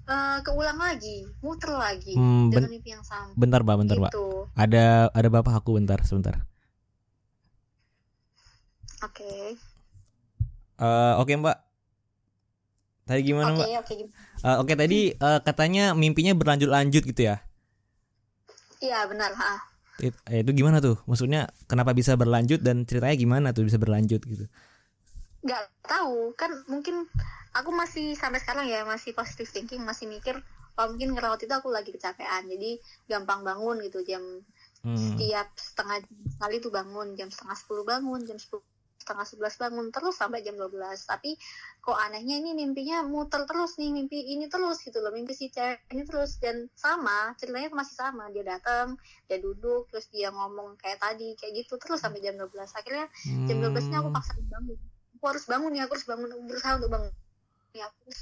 [0.04, 4.12] Eh, keulang lagi muter lagi Hmm, dengan ben- mimpi yang sama bentar Pak, bentar Pak.
[4.12, 6.44] gitu Ada ada bapak aku bentar sebentar.
[9.00, 9.56] oke
[10.76, 11.56] Eh, oke Mbak.
[13.04, 13.68] Tadi gimana oke Mbak?
[13.80, 13.94] oke
[14.44, 17.40] Eh, oke tadi eh, katanya mimpinya berlanjut-lanjut gitu ya.
[18.84, 19.56] iya benar ha
[20.02, 20.98] It- eh, itu gimana tuh?
[21.06, 24.46] Maksudnya kenapa bisa berlanjut dan ceritanya gimana tuh bisa berlanjut gitu?
[25.44, 27.04] nggak tahu kan mungkin
[27.52, 30.40] aku masih sampai sekarang ya masih positive thinking masih mikir
[30.80, 34.22] oh mungkin ngerawat itu aku lagi kecapean jadi gampang bangun gitu jam
[34.84, 35.16] Hmm.
[35.16, 38.60] setiap setengah sekali tuh bangun jam setengah sepuluh bangun jam sepuluh
[38.98, 41.36] setengah sebelas bangun terus sampai jam 12 tapi
[41.84, 45.84] kok anehnya ini mimpinya muter terus nih mimpi ini terus gitu loh mimpi si cewek
[45.92, 46.40] ini terus.
[46.40, 48.96] Dan sama ceritanya masih sama dia datang
[49.28, 53.06] dia duduk terus dia ngomong kayak tadi kayak gitu terus sampai jam 12 akhirnya
[53.44, 54.16] jam 12 nya aku Hmm.
[54.16, 54.78] paksa bangun.
[55.20, 57.12] Aku harus bangun ya aku harus bangun aku berusaha untuk bangun.
[57.76, 58.20] Ya aku harus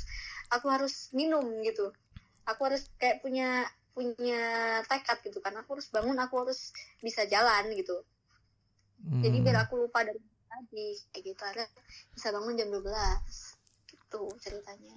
[0.50, 1.86] aku harus minum gitu.
[2.50, 3.62] Aku harus kayak punya
[3.94, 4.40] punya
[4.90, 5.54] tekad gitu kan.
[5.62, 8.02] Aku harus bangun aku harus bisa jalan gitu.
[9.22, 9.44] Jadi Hmm.
[9.46, 10.18] biar aku lupa dari
[10.52, 11.42] tadi kayak gitu.
[11.42, 11.68] Akhirnya
[12.12, 12.84] bisa bangun jam 12
[13.88, 14.96] gitu ceritanya.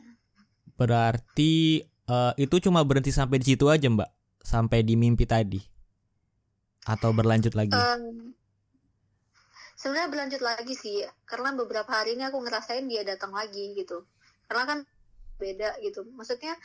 [0.75, 1.53] Berarti
[1.87, 4.11] eh, itu cuma berhenti sampai di situ aja Mbak,
[4.43, 5.61] sampai di mimpi tadi,
[6.83, 7.71] atau berlanjut lagi?
[7.71, 8.35] Em,
[9.79, 11.07] sebenarnya berlanjut lagi sih.
[11.23, 14.03] Karena beberapa hari ini aku ngerasain dia datang lagi gitu.
[14.51, 14.79] Karena kan
[15.39, 16.03] beda gitu.
[16.11, 16.59] Maksudnya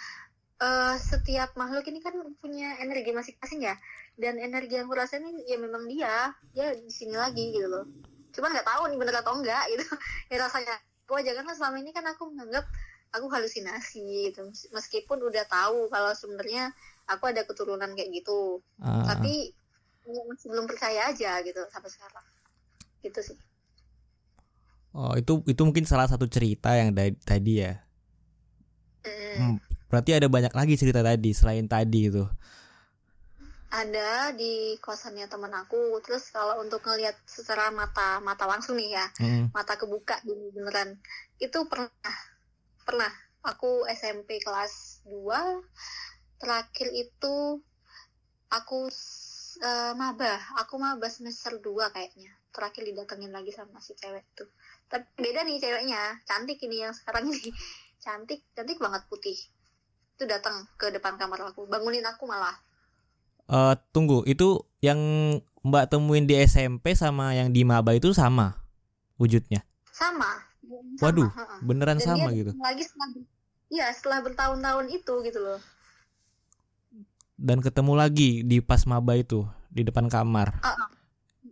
[0.58, 3.78] eh, setiap makhluk ini kan punya energi masing-masing ya.
[4.18, 6.34] Dan energi yang aku rasain ya memang dia.
[6.50, 9.84] Dia di sini lagi gitu loh cuman nggak tahu nih bener atau enggak gitu
[10.32, 10.74] ya rasanya
[11.06, 12.64] aku aja karena selama ini kan aku menganggap
[13.14, 14.42] aku halusinasi gitu
[14.76, 16.70] meskipun udah tahu kalau sebenarnya
[17.10, 19.52] aku ada keturunan kayak gitu Ah, tapi
[20.06, 22.26] ya masih belum percaya aja gitu sampai sekarang
[23.04, 23.38] gitu sih
[24.96, 27.72] oh itu itu mungkin salah satu cerita yang da- tadi ya.
[29.04, 29.40] Mm.
[29.40, 29.58] Hmm,
[29.90, 32.24] Berarti ada banyak lagi cerita tadi selain tadi itu.
[33.70, 36.02] Ada di kosannya teman aku.
[36.02, 39.48] Terus kalau untuk ngelihat secara mata mata langsung nih ya Hmm.
[39.54, 40.98] mata kebuka gini beneran.
[41.38, 41.90] Itu pernah
[42.82, 43.12] pernah.
[43.40, 45.64] Aku SMP kelas 2
[46.36, 47.64] terakhir itu
[48.52, 48.90] aku
[49.60, 50.34] eh, maba.
[50.60, 52.36] Aku maba semester 2 kayaknya.
[52.52, 54.50] Terakhir didatengin lagi sama si cewek tuh
[54.90, 56.18] tapi beda nih ceweknya.
[56.26, 57.54] Cantik ini yang sekarang ini.
[58.04, 59.38] Cantik cantik banget putih.
[60.18, 61.70] Itu datang ke depan kamar aku.
[61.70, 62.58] Bangunin aku malah
[63.50, 65.00] Eh, tunggu, itu yang
[65.66, 68.56] Mbak temuin di SMP sama yang di Maba itu sama
[69.20, 69.60] wujudnya.
[69.92, 70.30] sama
[70.96, 71.30] Sama, Waduh,
[71.64, 72.52] beneran Dan sama gitu.
[72.62, 73.08] lagi setelah
[73.70, 75.58] Iya setelah bertahun-tahun itu gitu loh
[77.40, 80.60] Dan ketemu lagi di pas maba itu di depan kamar.
[80.60, 80.76] ah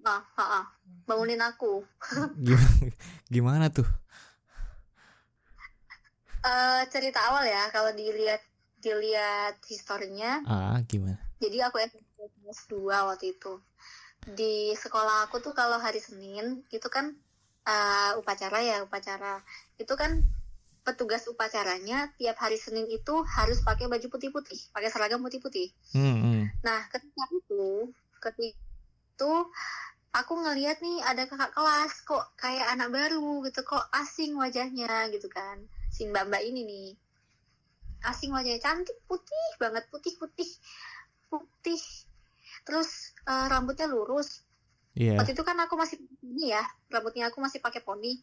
[0.07, 0.65] ah ah
[1.09, 1.85] bangunin aku
[2.45, 2.93] Gimana,
[3.29, 3.89] gimana tuh?
[6.45, 8.43] Eh cerita awal ya kalau dilihat
[8.79, 11.28] dilihat historinya Ah, gimana?
[11.43, 13.53] Jadi aku SMP kelas 2 waktu itu
[14.27, 17.15] di sekolah aku tuh kalau hari Senin itu kan
[17.65, 19.41] eh, upacara ya upacara
[19.79, 20.23] itu kan
[20.89, 26.43] petugas upacaranya tiap hari Senin itu harus pakai baju putih-putih pakai seragam putih-putih Hmm, hmm.
[26.65, 28.57] Nah, ketika itu, ketika
[29.19, 29.35] itu
[30.17, 35.29] aku ngeliat nih ada kakak kelas kok kayak anak baru gitu, kok asing wajahnya gitu
[35.29, 35.61] kan.
[35.93, 36.89] Si mbak-mbak ini nih.
[38.07, 40.47] Asing wajahnya cantik, putih banget, putih-putih.
[40.47, 40.51] Putih.
[42.69, 42.91] Terus
[43.25, 44.45] eh, rambutnya lurus.
[44.99, 45.17] Iya.
[45.17, 48.21] Waktu itu kan aku masih ini ya, rambutnya aku masih pakai poni.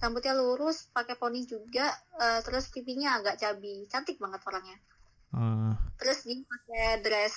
[0.00, 3.84] Rambutnya lurus, pakai poni juga, eh, terus pipinya agak cabi.
[3.90, 4.78] Cantik banget orangnya.
[5.30, 7.34] Ah, terus dia pakai dress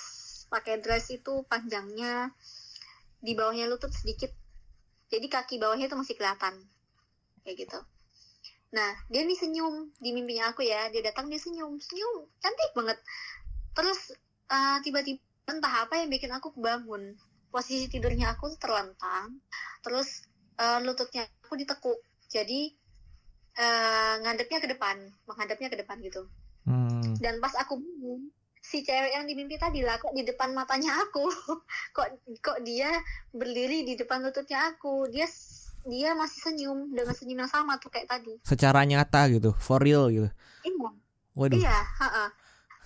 [0.50, 2.30] pakai dress itu panjangnya
[3.18, 4.30] di bawahnya lutut sedikit.
[5.10, 6.54] Jadi kaki bawahnya itu masih kelihatan.
[7.42, 7.78] Kayak gitu.
[8.74, 10.90] Nah dia nih senyum di mimpinya aku ya.
[10.94, 11.78] Dia datang dia senyum.
[11.82, 12.30] Senyum.
[12.38, 12.98] Cantik banget.
[13.74, 14.14] Terus
[14.54, 17.18] eh, tiba-tiba entah apa yang bikin aku bangun
[17.50, 19.42] posisi tidurnya aku terlentang
[19.82, 20.24] terus
[20.56, 21.98] eh, lututnya aku ditekuk
[22.30, 22.70] jadi
[23.58, 26.24] eh, ngadepnya ke depan menghadapnya ke depan gitu
[26.70, 27.18] hmm.
[27.18, 28.30] dan pas aku bangun
[28.64, 31.28] si cewek yang di mimpi tadi lah kok di depan matanya aku
[31.96, 32.08] kok
[32.40, 32.88] kok dia
[33.36, 35.28] berdiri di depan lututnya aku dia
[35.84, 40.08] dia masih senyum dengan senyum yang sama tuh kayak tadi Secara nyata gitu, for real
[40.08, 40.32] gitu.
[40.64, 40.90] iya
[41.36, 41.60] Waduh.
[41.60, 42.32] iya ha-ha.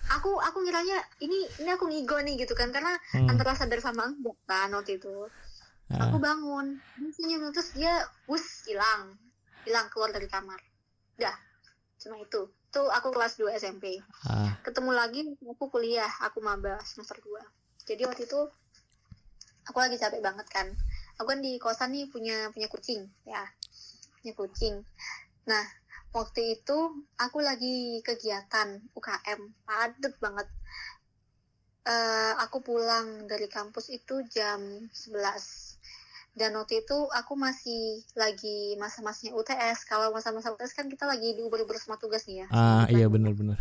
[0.09, 2.73] Aku aku ngiranya ini ini aku ngigo nih gitu kan.
[2.73, 3.29] Karena Hmm.
[3.29, 5.29] antara sadar sama enggak kan waktu itu.
[5.89, 7.93] Ah, aku bangun dia senyum terus dia
[8.29, 9.17] bus hilang.
[9.65, 10.59] Hilang keluar dari kamar.
[11.17, 11.37] Dah
[11.99, 12.49] cuma itu.
[12.69, 13.97] Tuh aku kelas 2 SMP
[14.29, 14.53] ah.
[14.61, 17.41] ketemu lagi aku kuliah aku maba semester 2
[17.89, 18.39] jadi waktu itu
[19.65, 20.69] aku lagi capek banget kan.
[21.17, 23.41] Aku kan di kosan nih punya punya kucing ya.
[24.21, 24.85] Punya kucing.
[25.49, 25.65] Nah
[26.09, 26.77] waktu itu
[27.17, 30.47] aku lagi kegiatan UKM padet banget.
[31.89, 34.61] Eh, aku pulang dari kampus itu jam
[34.93, 35.79] 11
[36.37, 41.75] dan waktu itu aku masih lagi masa-masanya UTS kalau masa-masa UTS kan kita lagi diuber-uber
[41.81, 42.47] sama tugas nih ya.
[42.53, 43.57] Ah, iya bener-bener.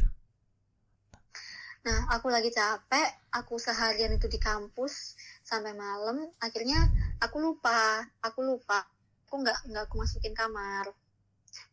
[1.89, 6.29] Nah, aku lagi capek, aku seharian itu di kampus sampai malam.
[6.43, 6.77] Akhirnya
[7.23, 8.85] aku lupa, aku lupa,
[9.25, 10.93] aku nggak nggak aku masukin kamar.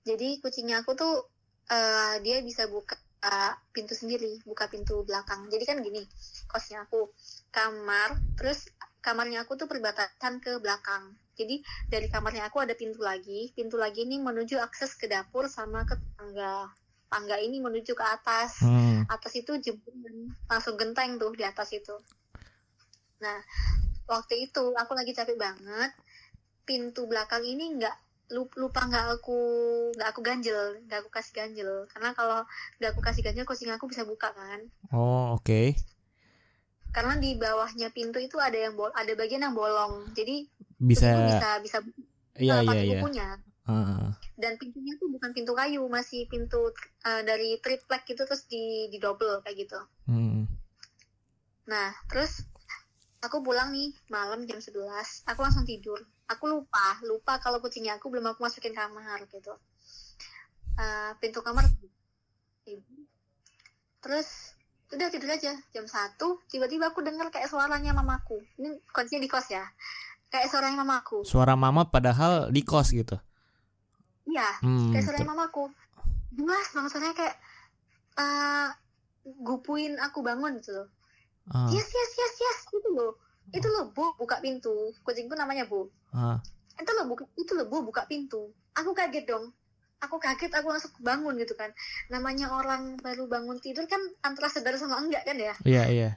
[0.06, 1.13] Jadi kucingnya aku tuh
[1.70, 5.50] eh, dia bisa buka eh, pintu sendiri, buka pintu belakang.
[5.50, 6.02] Jadi kan gini,
[6.48, 7.10] kosnya aku
[7.50, 8.70] kamar, terus
[9.02, 11.18] kamarnya aku tuh perbatasan ke belakang.
[11.36, 11.60] Jadi
[11.91, 15.98] dari kamarnya aku ada pintu lagi, pintu lagi ini menuju akses ke dapur sama ke
[16.15, 16.70] tangga.
[17.06, 19.06] Tangga ini menuju ke atas Hmm.
[19.08, 21.96] atas itu jembatan langsung genteng tuh di atas itu
[23.22, 23.38] nah
[24.06, 25.91] waktu itu aku lagi capek banget
[26.65, 27.96] pintu belakang ini nggak
[28.34, 29.38] lupa nggak aku
[29.94, 32.42] nggak aku ganjel nggak aku kasih ganjel karena kalau
[32.82, 35.78] nggak aku kasih ganjel kucing aku bisa buka kan Oh, oke.
[36.90, 40.48] karena di bawahnya pintu itu ada yang bol ada bagian yang bolong jadi
[40.80, 41.78] Bisa bisa bisa
[42.40, 42.94] iya uh, iya pakai iya.
[43.00, 43.30] kukunya
[43.66, 46.70] Ah, dan pintunya tuh bukan pintu kayu masih pintu
[47.02, 50.46] uh, dari triplek gitu terus di di double kayak gitu hmm.
[51.66, 52.46] Nah, terus
[53.26, 55.26] aku pulang nih malam jam 11.
[55.26, 55.98] Aku langsung tidur.
[56.26, 59.54] Aku lupa, lupa kalau kucingnya aku belum aku masukin kamar gitu.
[60.76, 61.64] Eh, pintu kamar
[64.02, 64.54] terus
[64.94, 66.18] udah tidur aja jam 1
[66.50, 68.42] tiba-tiba aku dengar kayak suaranya mamaku.
[68.58, 69.66] Ini kuncinya di kos ya?
[70.30, 71.22] Kayak suaranya mamaku.
[71.26, 73.18] Suara mama padahal di kos gitu.
[74.26, 74.90] iya Hmm.
[74.90, 75.70] kayak suaranya mamaku.
[76.34, 77.36] Jelas banget suaranya kayak
[78.18, 78.68] eh
[79.46, 80.88] gupuin aku bangun gitu loh.
[81.54, 83.14] Ah, yes yes yes yes itu loh
[83.56, 84.91] itu loh bu buka pintu.
[85.08, 85.88] Kucingku namanya bu.
[86.12, 86.44] Ah.
[86.76, 88.52] itu loh buka itu loh bu buka pintu.
[88.76, 89.56] Aku kaget dong.
[90.04, 91.72] Aku kaget aku langsung bangun gitu kan.
[92.12, 95.56] Namanya orang baru bangun tidur kan antara sadar sama enggak kan ya?
[95.63, 96.12] Iya iya.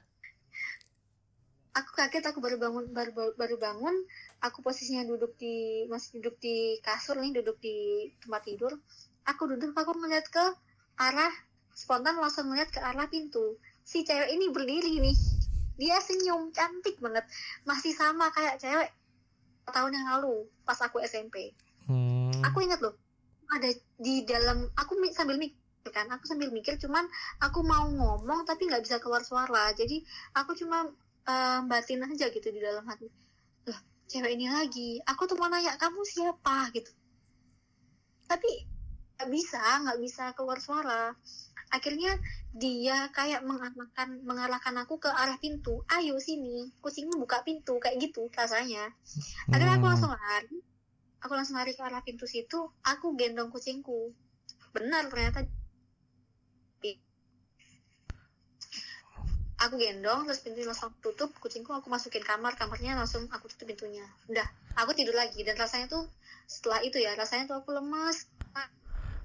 [1.79, 3.95] aku kaget aku baru bangun baru baru, baru bangun.
[4.43, 8.75] Aku posisinya duduk di masih duduk di kasur nih duduk di tempat tidur.
[9.31, 10.43] Aku duduk aku ngeliat ke
[10.99, 11.31] arah
[11.71, 13.63] spontan langsung ngeliat ke arah pintu.
[13.87, 15.38] Si cewek ini berdiri nih
[15.79, 17.25] dia senyum cantik banget.
[17.63, 18.91] Masih sama kayak cewek
[19.73, 21.53] tahun yang lalu pas aku SMP
[21.89, 22.29] Hmm.
[22.45, 22.93] aku ingat loh
[23.49, 25.57] ada di dalam aku sambil mikir
[25.89, 27.01] kan aku sambil mikir cuman
[27.41, 29.73] aku mau ngomong tapi nggak bisa keluar suara.
[29.73, 30.05] Jadi
[30.37, 30.85] aku cuma
[31.25, 33.09] eh, batin aja gitu di dalam hati.
[33.65, 36.69] Loh cewek ini lagi aku tuh mau nanya kamu siapa?
[36.77, 36.93] gitu.
[38.29, 38.69] Tapi
[39.17, 41.17] nggak bisa nggak bisa keluar suara.
[41.73, 42.21] Akhirnya
[42.57, 45.85] dia kayak mengarahkan mengarahkan aku ke arah pintu.
[45.93, 46.73] Ayo sini.
[46.81, 48.89] Kucingmu buka pintu kayak gitu rasanya.
[49.53, 49.93] Akhirnya aku Hmm.
[49.93, 50.59] langsung lari.
[51.21, 52.73] Aku langsung lari ke arah pintu situ.
[52.87, 54.17] Aku gendong kucingku.
[54.73, 55.45] Benar ternyata.
[59.59, 61.35] Aku gendong terus pintu langsung tutup.
[61.43, 62.55] Kucingku aku masukin kamar.
[62.55, 64.07] Kamarnya langsung aku tutup pintunya.
[64.31, 64.47] Udah
[64.79, 65.43] aku tidur lagi.
[65.43, 66.07] Dan rasanya tuh
[66.49, 68.31] setelah itu ya rasanya tuh aku lemas.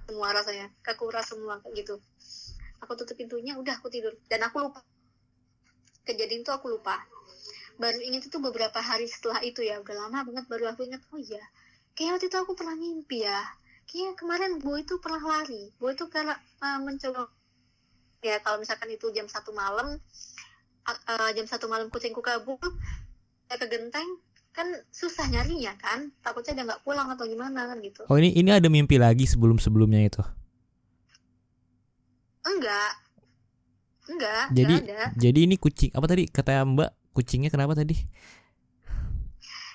[0.09, 0.73] Semua rasanya.
[0.81, 1.95] Kekuras semua kayak gitu
[2.83, 4.13] aku tutup pintunya udah aku tidur.
[4.27, 4.83] Dan aku lupa.
[6.03, 6.99] Kejadian itu aku lupa.
[7.79, 9.79] Baru ingat itu beberapa hari setelah itu ya.
[9.79, 11.41] Udah lama banget baru aku ingat oh iya
[11.93, 13.41] kayaknya waktu itu aku pernah mimpi ya.
[13.85, 15.69] Kayaknya kemarin gue itu pernah lari.
[15.77, 17.29] Gue itu karena uh, mencoba
[18.23, 19.99] ya kalau misalkan itu jam satu malam
[20.87, 22.55] uh, jam satu malam kucingku kabur
[23.51, 24.07] ke genteng
[24.53, 26.09] kan susah nyarinya kan.
[26.25, 28.01] Takutnya dia nggak pulang atau gimana kan gitu.
[28.09, 30.23] Oh ini ini ada mimpi lagi sebelum sebelumnya itu.
[32.43, 32.91] Enggak
[34.05, 37.95] enggak Jadi enggak ada jadi ini kucing apa tadi kata Mbak kucingnya kenapa tadi?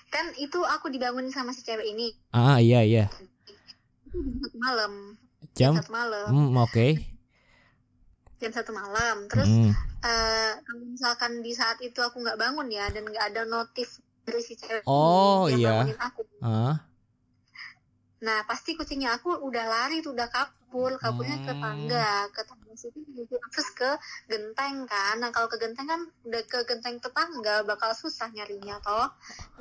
[0.09, 3.13] kan itu aku dibangunin sama si cewek ini Ah iya iya.
[4.09, 4.25] jam
[4.57, 4.93] malam
[5.53, 6.89] Jam satu malam hmm, oke.
[8.39, 9.73] jam satu malam terus Hmm.
[10.01, 14.41] eh, kalau misalkan di saat itu aku nggak bangun ya dan nggak ada notif dari
[14.41, 15.73] si cewek Oh, ini yang iya.
[15.85, 16.75] bangunin aku Ah.
[18.27, 21.63] Nah pasti kucingnya aku udah lari tuh udah kabur kaburnya ke Hmm.
[21.63, 23.91] tangga ke tangga situ menuju akses ke
[24.31, 29.07] genteng kan nah kalau ke genteng kan udah ke genteng tetangga bakal susah nyarinya toh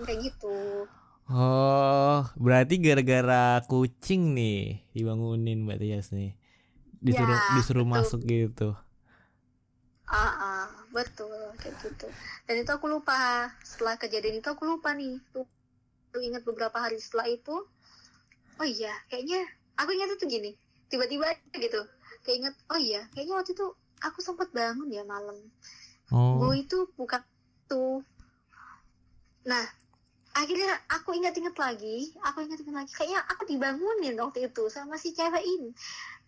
[0.06, 0.58] kayak gitu
[1.28, 6.32] Oh, berarti gara-gara kucing nih dibangunin Mbak Tias nih.
[7.06, 7.94] Disuruh Ya, disuruh betul.
[7.96, 8.76] masuk gitu.
[10.08, 10.66] ah ah,
[10.96, 12.08] betul kayak gitu
[12.48, 15.46] dan itu aku lupa setelah kejadian itu aku lupa nih tuh
[16.28, 17.56] ingat beberapa hari setelah itu
[18.58, 19.46] oh iya kayaknya
[19.78, 20.52] aku ingat itu gini
[20.88, 21.82] tiba-tiba gitu
[22.24, 23.66] kayak ingat oh iya kayaknya waktu itu
[23.98, 25.38] aku sempat bangun ya malam.
[26.08, 26.40] Oh.
[26.40, 27.20] gue itu bukan
[27.68, 28.00] tuh
[29.44, 29.64] nah
[30.32, 35.44] akhirnya aku ingat-ingat lagi aku ingat-ingat lagi kayaknya aku dibangunin waktu itu sama si cewek
[35.44, 35.74] ini.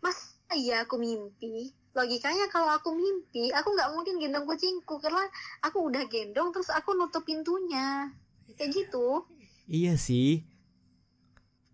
[0.03, 1.71] Mas iya aku mimpi.
[1.93, 5.23] Logikanya kalau aku mimpi aku nggak mungkin gendong kucingku karena
[5.61, 8.09] aku udah gendong terus aku nutup pintunya.
[8.57, 9.23] Kayak gitu.
[9.69, 10.41] Iya sih.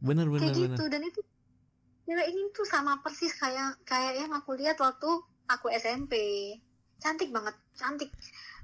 [0.06, 0.78] Bener bener kayak bener.
[0.78, 1.22] gitu dan itu
[2.06, 5.10] cewek ini tuh sama persis kayak kayak yang aku lihat waktu
[5.50, 6.14] aku SMP
[7.02, 8.14] cantik banget cantik.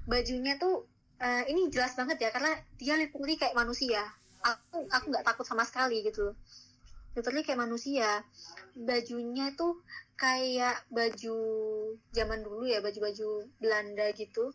[0.06, 0.86] Bajunya tuh
[1.18, 4.02] eh, ini jelas banget ya karena dia literally kayak manusia.
[4.42, 6.34] Aku aku nggak takut sama sekali gitu.
[7.18, 8.22] Literally kayak manusia.
[8.78, 9.82] Bajunya tuh
[10.14, 11.38] kayak baju
[12.14, 14.54] zaman dulu ya baju-baju Belanda gitu.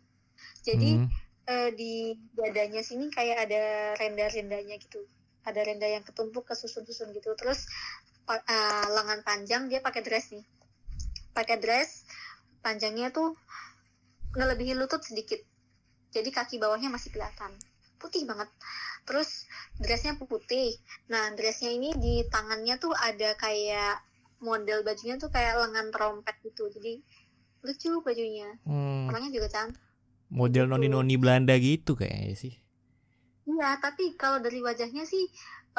[0.63, 1.07] Jadi Hmm.
[1.47, 3.63] eh, di dadanya sini kayak ada
[3.99, 5.03] renda-rendanya gitu
[5.47, 7.31] ada renda yang ketumpuk kesusun-susun gitu.
[7.39, 7.71] Terus
[8.27, 10.43] eh, lengan panjang dia pakai dress nih
[11.37, 12.09] pakai dress
[12.65, 13.37] panjangnya tuh
[14.33, 15.37] ngelebihi lutut sedikit.
[16.09, 17.53] Jadi kaki bawahnya masih kelihatan.
[18.01, 18.49] Putih banget.
[19.05, 19.45] Terus
[19.77, 20.81] dressnya putih.
[21.13, 24.01] Nah dressnya ini di tangannya tuh ada kayak
[24.41, 26.73] model bajunya tuh kayak lengan trompet gitu.
[26.73, 27.05] Jadi
[27.61, 28.57] lucu bajunya.
[28.65, 29.81] Hmm, orangnya juga cantik.
[30.33, 30.71] Model gitu.
[30.73, 32.53] noni-noni Belanda gitu kayaknya sih.
[33.47, 35.23] Iya, tapi kalau dari wajahnya sih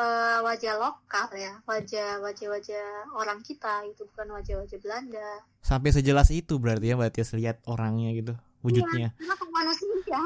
[0.00, 5.44] eh, wajah lokal ya, wajah wajah wajah orang kita itu bukan wajah-wajah Belanda.
[5.60, 8.32] Sampai sejelas itu berarti ya Mbak Tias lihat orangnya gitu,
[8.64, 9.12] wujudnya.
[9.20, 10.20] Karena kayak manusia,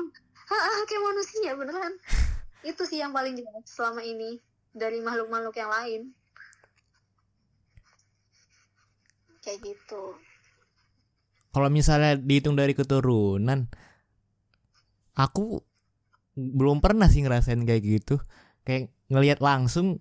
[0.87, 1.95] kayak manusia beneran.
[2.71, 4.39] itu sih yang paling jelas selama ini
[4.71, 6.03] dari makhluk-makhluk yang lain.
[9.43, 10.15] Kayak gitu.
[11.53, 13.67] Kalau misalnya dihitung dari keturunan,
[15.19, 15.61] aku
[16.37, 18.17] belum pernah sih ngerasain kayak gitu.
[18.65, 20.01] Kayak ngelihat langsung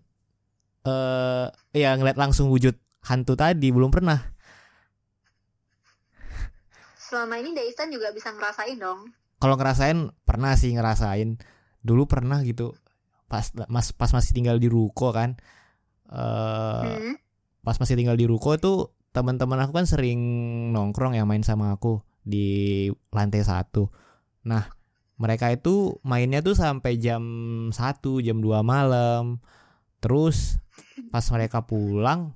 [0.82, 2.74] eh ya ngelihat langsung wujud
[3.06, 4.18] hantu tadi belum pernah.
[6.98, 9.12] Selama ini Daisan juga bisa ngerasain dong.
[9.42, 11.42] Kalau ngerasain pernah sih ngerasain.
[11.84, 12.72] Dulu pernah gitu.
[13.28, 15.36] Pas mas pas masih tinggal di ruko kan.
[16.12, 17.16] eh Hmm.
[17.62, 20.20] pas masih tinggal di ruko tuh teman-teman aku kan sering
[20.76, 23.92] nongkrong yang main sama aku di lantai satu.
[24.48, 24.81] Nah
[25.22, 27.22] mereka itu mainnya tuh sampai jam
[27.70, 27.78] 1
[28.26, 29.38] jam 2 malam.
[30.02, 30.58] Terus
[31.14, 32.34] pas mereka pulang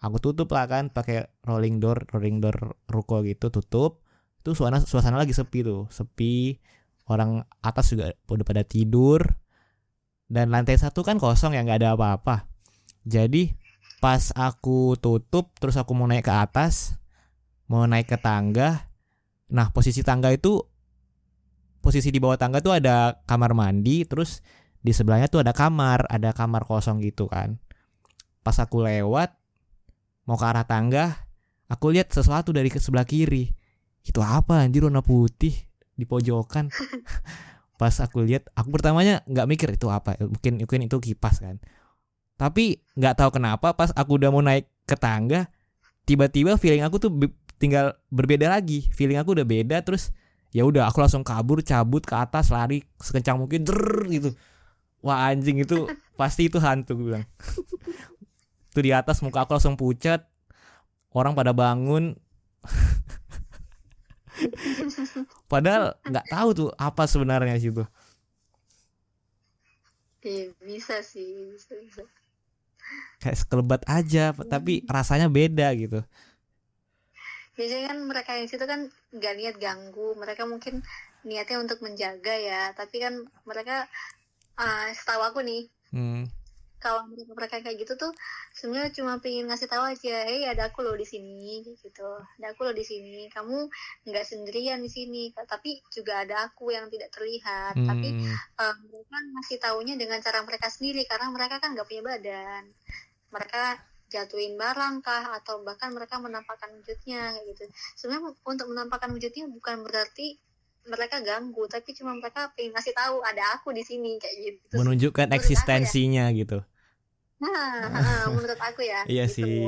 [0.00, 4.00] aku tutup lah kan pakai rolling door rolling door ruko gitu tutup.
[4.40, 6.56] Itu suasana suasana lagi sepi tuh sepi
[7.12, 9.20] orang atas juga udah pada tidur
[10.32, 12.48] dan lantai satu kan kosong ya nggak ada apa-apa.
[13.04, 13.52] Jadi
[14.00, 16.98] pas aku tutup terus aku mau naik ke atas
[17.70, 18.90] mau naik ke tangga
[19.46, 20.71] nah posisi tangga itu
[21.82, 24.40] posisi di bawah tangga tuh ada kamar mandi terus
[24.78, 27.58] di sebelahnya tuh ada kamar ada kamar kosong gitu kan.
[28.46, 29.34] Pas aku lewat
[30.24, 31.26] mau ke arah tangga
[31.66, 33.50] aku lihat sesuatu dari ke sebelah kiri.
[34.06, 35.54] Itu apa anjir warna putih
[35.98, 36.70] di pojokan?
[37.80, 41.58] Pas aku lihat aku pertamanya nggak mikir itu apa mungkin mungkin itu kipas kan.
[42.38, 45.50] Tapi nggak tahu kenapa pas aku udah mau naik ke tangga
[46.06, 47.10] tiba-tiba feeling aku tuh
[47.58, 48.86] tinggal berbeda lagi.
[48.94, 50.14] Feeling aku udah beda terus
[50.52, 54.30] ya udah aku langsung kabur cabut ke atas lari sekencang mungkin der gitu.
[55.02, 55.88] Wah anjing itu
[56.20, 57.26] pasti itu hantu gue bilang.
[58.72, 60.24] Tuh di atas muka aku langsung pucat
[61.12, 62.16] orang pada bangun.
[65.52, 67.84] Padahal nggak tahu tuh apa sebenarnya situ
[70.22, 72.02] Iya, bisa sih, bisa, bisa.
[73.22, 76.02] kayak sekelebat aja tapi rasanya beda gitu
[77.52, 80.80] Biasanya kan mereka yang situ kan nggak niat ganggu, mereka mungkin
[81.22, 83.86] niatnya untuk menjaga ya, tapi kan mereka
[84.58, 86.26] ah, setahu aku nih, hmm.
[86.82, 88.12] kalau mereka mereka kayak gitu tuh
[88.56, 92.10] sebenarnya cuma pengen ngasih tahu aja, hey ada aku loh di sini, gitu,
[92.40, 93.70] ada aku loh di sini, kamu
[94.08, 98.34] nggak sendirian di sini, tapi juga ada aku yang tidak terlihat, tapi Hmm.
[98.34, 102.64] eh, mereka ngasih taunya dengan cara mereka sendiri karena mereka kan nggak punya badan.
[103.32, 107.62] Mereka jatuhin barang kah atau bahkan mereka menampakkan wujudnya kayak gitu
[107.98, 110.26] sebenarnya untuk menampakkan wujudnya bukan berarti
[110.92, 115.28] mereka ganggu tapi cuma mereka pengen ngasih tahu ada aku di sini kayak gitu menunjukkan
[115.28, 115.40] Menurut ya.
[115.40, 116.58] eksistensinya gitu
[117.42, 119.46] nah ah, menurut aku ya Iya gitu.
[119.46, 119.58] sih.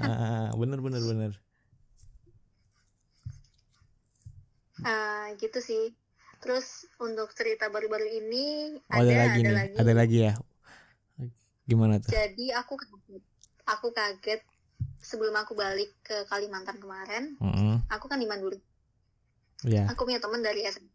[0.00, 1.32] Ah, bener bener bener
[4.86, 5.84] Ah, gitu sih
[6.38, 8.46] terus untuk cerita baru-baru ini
[8.78, 10.32] oh, ada, ada lagi ada nih lagi ada lagi ya
[11.68, 13.22] gimana tuh Jadi aku kaget.
[13.68, 14.40] Aku kaget
[14.98, 17.36] sebelum aku balik ke Kalimantan kemarin.
[17.38, 17.84] Mm-mm.
[17.92, 18.58] Aku kan di Manduri.
[19.66, 20.88] ya Aku punya teman dari SMP.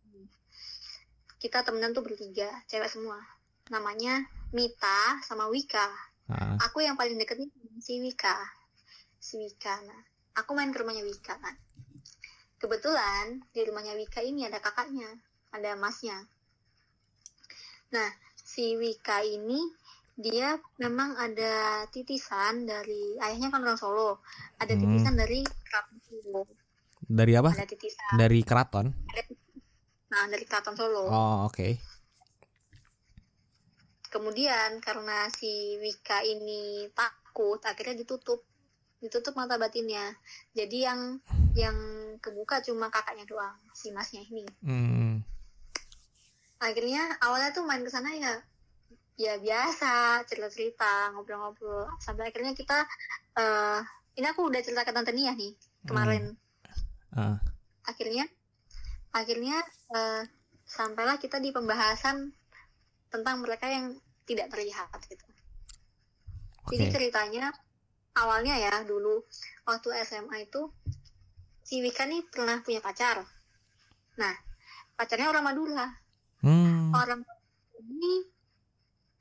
[1.38, 3.20] Kita temenan tuh bertiga, cewek semua.
[3.68, 4.24] Namanya
[4.56, 5.92] Mita sama Wika.
[6.32, 7.52] Ah, Aku yang paling deket nih
[7.84, 8.32] si Wika.
[9.20, 9.76] Si Wika.
[9.84, 10.02] Nah,
[10.40, 11.56] aku main ke rumahnya Wika kan.
[12.64, 15.20] Kebetulan di rumahnya Wika ini ada kakaknya,
[15.52, 16.16] ada masnya.
[17.92, 18.08] Nah,
[18.40, 19.60] si Wika ini
[20.14, 24.22] dia memang ada titisan dari ayahnya kan orang Solo.
[24.58, 24.82] Ada Hmm.
[24.86, 26.44] titisan dari Keraton Solo.
[27.04, 28.88] dari apa Ada titisan dari keraton
[30.08, 31.04] nah dari Keraton Solo.
[31.04, 31.68] oh oke
[34.08, 38.46] Kemudian karena si Wika ini takut, akhirnya ditutup,
[39.02, 40.14] ditutup mata batinnya.
[40.54, 41.18] Jadi yang
[41.58, 41.74] yang
[42.22, 44.46] kebuka cuma kakaknya doang, si masnya ini.
[44.62, 45.26] Hmm.
[46.62, 48.38] Akhirnya awalnya tuh main ke sana ya,
[49.20, 51.90] ya biasa cerita-cerita, ngobrol-ngobrol.
[52.02, 52.86] Sampai akhirnya kita,
[53.38, 53.80] eh
[54.18, 55.54] ini aku udah cerita ke tante Nia nih
[55.86, 56.34] kemarin.
[57.14, 57.38] Ah.
[57.86, 58.26] Akhirnya,
[59.14, 59.62] akhirnya
[59.94, 60.24] eh,
[60.66, 62.34] sampailah kita di pembahasan
[63.14, 63.94] tentang mereka yang
[64.26, 65.26] tidak terlihat gitu.
[66.66, 67.54] oke Jadi ceritanya
[68.18, 69.22] awalnya ya dulu
[69.68, 70.72] waktu SMA itu
[71.62, 73.22] si Wika nih pernah punya pacar.
[74.18, 74.34] Nah
[74.98, 75.88] pacarnya orang Madura.
[76.42, 76.90] Hmm.
[76.96, 77.22] Orang
[77.78, 78.33] ini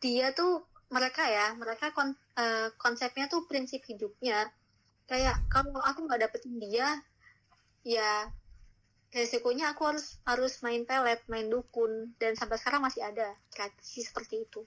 [0.02, 4.50] dia tuh mereka ya mereka kon- eh, konsepnya tuh prinsip hidupnya.
[5.06, 7.00] Kayak kalau aku nggak dapetin dia
[7.86, 8.28] ya
[9.12, 14.44] resikonya aku harus harus main pelet main dukun dan sampai sekarang masih ada tradisi seperti
[14.44, 14.66] itu.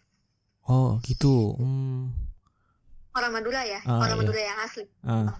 [0.66, 1.54] Oh gitu.
[1.60, 2.10] Hmm.
[3.16, 3.80] orang Madura ya?
[3.88, 4.22] Ah, orang iya.
[4.28, 4.86] Madura yang asli.
[5.08, 5.40] Ah.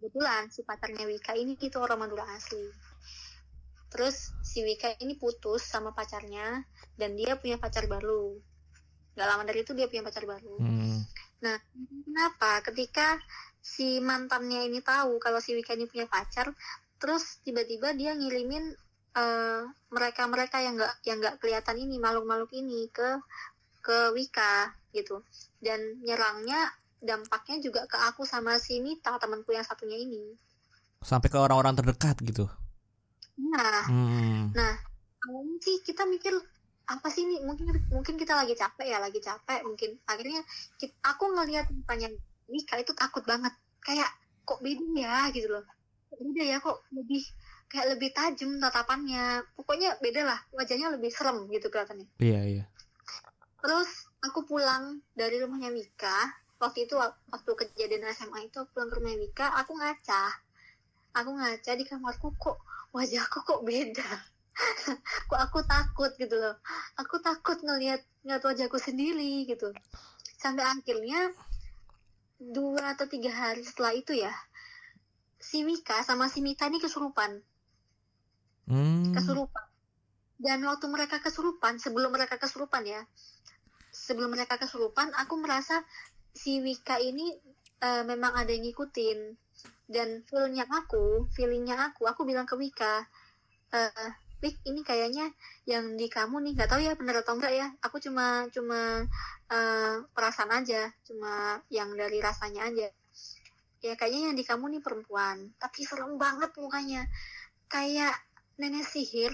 [0.00, 2.60] kebetulan si pacarnya Wika ini itu orang Madura asli.
[3.88, 6.64] Terus si Wika ini putus sama pacarnya
[7.00, 8.36] dan dia punya pacar baru
[9.20, 10.56] gak lama dari itu dia punya pacar baru.
[10.56, 11.04] Hmm.
[11.44, 11.56] nah
[12.08, 12.64] kenapa?
[12.64, 13.20] Ketika
[13.60, 16.56] si mantannya ini tahu kalau si Wika ini punya pacar
[16.96, 18.72] terus tiba-tiba dia ngirimin
[19.16, 23.20] eh, mereka-mereka yang nggak yang nggak kelihatan ini makhluk-makhluk ini ke
[23.84, 25.20] ke Wika gitu.
[25.60, 30.36] Dan nyerangnya dampaknya juga ke aku sama si Mita temanku yang satunya ini.
[31.00, 32.44] Sampai ke orang-orang terdekat gitu?
[33.40, 33.88] Nah.
[33.88, 34.52] Hmm.
[34.52, 34.74] Nah,
[35.64, 36.36] sih kita mikir
[36.90, 37.38] apa sih ini?
[37.40, 39.62] Mungkin mungkin kita lagi capek ya lagi capek.
[39.62, 40.42] Mungkin akhirnya
[40.74, 42.10] ki- aku ngelihat mukanya
[42.50, 43.54] Wika itu takut banget.
[43.78, 44.10] Kayak
[44.42, 45.30] kok beda ya?
[45.30, 45.62] Gitu loh.
[46.10, 47.22] Beda ya kok lebih
[47.70, 49.46] kayak lebih tajam tatapannya.
[49.54, 52.10] Pokoknya beda lah wajahnya lebih serem gitu kelihatannya.
[52.18, 52.64] Iya iya.
[53.62, 53.88] Terus
[54.20, 56.18] aku pulang dari rumahnya Wika
[56.58, 60.22] waktu itu wak- waktu kejadian SMA itu aku pulang ke rumahnya Wika aku ngaca.
[61.14, 62.58] Aku ngaca di kamarku kok
[62.90, 64.10] wajahku kok beda
[65.30, 66.56] kok aku takut gitu loh.
[67.00, 69.72] Aku takut ngelihat ngeliat wajahku sendiri gitu.
[70.36, 71.32] Sampai akhirnya
[72.40, 74.32] dua atau tiga hari setelah itu ya
[75.40, 77.40] si Wika sama si Mita ini kesurupan.
[78.70, 79.10] Hmm.
[79.16, 79.66] kesurupan.
[80.40, 83.02] Dan waktu mereka kesurupan sebelum mereka kesurupan ya
[83.90, 85.82] sebelum mereka kesurupan aku merasa
[86.30, 87.34] si Wika ini
[87.82, 89.34] eh, memang ada yang ngikutin.
[89.90, 93.04] Dan feelnya aku feelingnya aku aku bilang ke Wika
[93.74, 95.28] eh Wik ini kayaknya
[95.68, 96.52] yang di kamu nih.
[96.56, 97.66] Nggak tahu ya bener atau enggak ya.
[97.84, 99.04] Aku cuma cuma
[99.52, 102.88] eh, perasaan aja cuma yang dari rasanya aja.
[103.80, 107.04] Ya kayaknya yang di kamu nih perempuan tapi serem banget mukanya.
[107.68, 108.16] Kayak
[108.56, 109.32] nenek sihir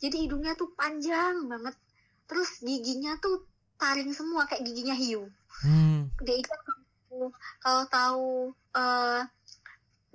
[0.00, 1.76] jadi hidungnya tuh panjang banget.
[2.24, 3.44] Terus giginya tuh
[3.76, 5.28] taring semua kayak giginya hiu.
[5.60, 6.08] Hmm.
[6.22, 7.28] dia itu kalau
[7.60, 8.30] kalau tahu
[8.72, 9.20] eh,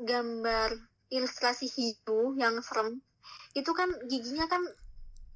[0.01, 0.69] gambar
[1.13, 2.97] ilustrasi hiu yang serem
[3.55, 4.61] itu kan giginya kan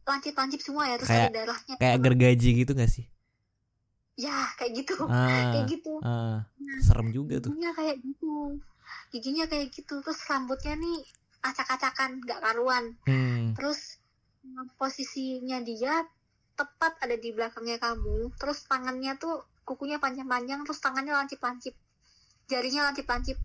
[0.03, 1.75] lancip-lancip semua ya terus Kayak- ada darahnya.
[1.79, 3.05] Kayak gergaji gitu gak sih?
[4.19, 4.99] ya kayak gitu.
[5.07, 5.93] Ah, kayak gitu.
[6.03, 6.43] ah,
[6.83, 7.55] serem juga tuh.
[7.55, 8.59] giginya kayak gitu.
[9.15, 10.03] Giginya kayak gitu.
[10.03, 10.99] Terus rambutnya nih
[11.39, 12.99] acak-acakan nggak karuan.
[13.07, 13.55] Hmm.
[13.55, 13.95] terus
[14.43, 16.03] eh, posisinya dia
[16.51, 18.35] tepat ada di belakangnya kamu.
[18.35, 21.71] Terus tangannya tuh kukunya panjang-panjang terus tangannya lancip-lancip.
[22.51, 23.39] Jarinya lancip-lancip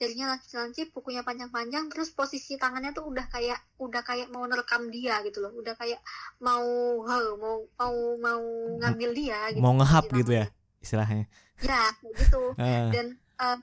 [0.00, 5.20] jarinya lancip-lancip kukunya panjang-panjang terus posisi tangannya tuh udah kayak udah kayak mau nerekam dia
[5.26, 5.52] gitu loh.
[5.52, 6.00] Udah kayak
[6.40, 6.64] mau
[7.04, 8.42] heh, mau mau mau
[8.80, 9.60] ngambil dia gitu.
[9.60, 10.48] Mau ngehap gitu ya
[10.80, 11.28] istilahnya.
[11.60, 12.42] ya kayak gitu.
[12.60, 13.58] Ah, dan em,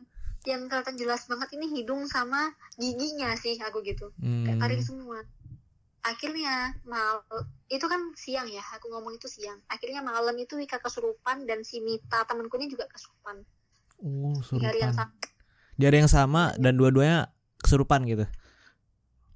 [0.45, 4.13] yang kelihatan jelas banget ini hidung sama giginya sih aku gitu.
[4.21, 4.61] Kayak hmm.
[4.61, 5.19] tarik semua.
[6.05, 7.25] Akhirnya mal
[7.67, 9.59] itu kan siang ya aku ngomong itu siang.
[9.67, 13.43] Akhirnya malam itu Wika kesurupan dan si Mita temanku ini juga kesurupan.
[14.05, 15.09] Oh, di hari yang surupan.
[15.09, 15.36] sama
[15.77, 17.29] Di hari yang sama dan dua-duanya
[17.61, 18.25] kesurupan gitu.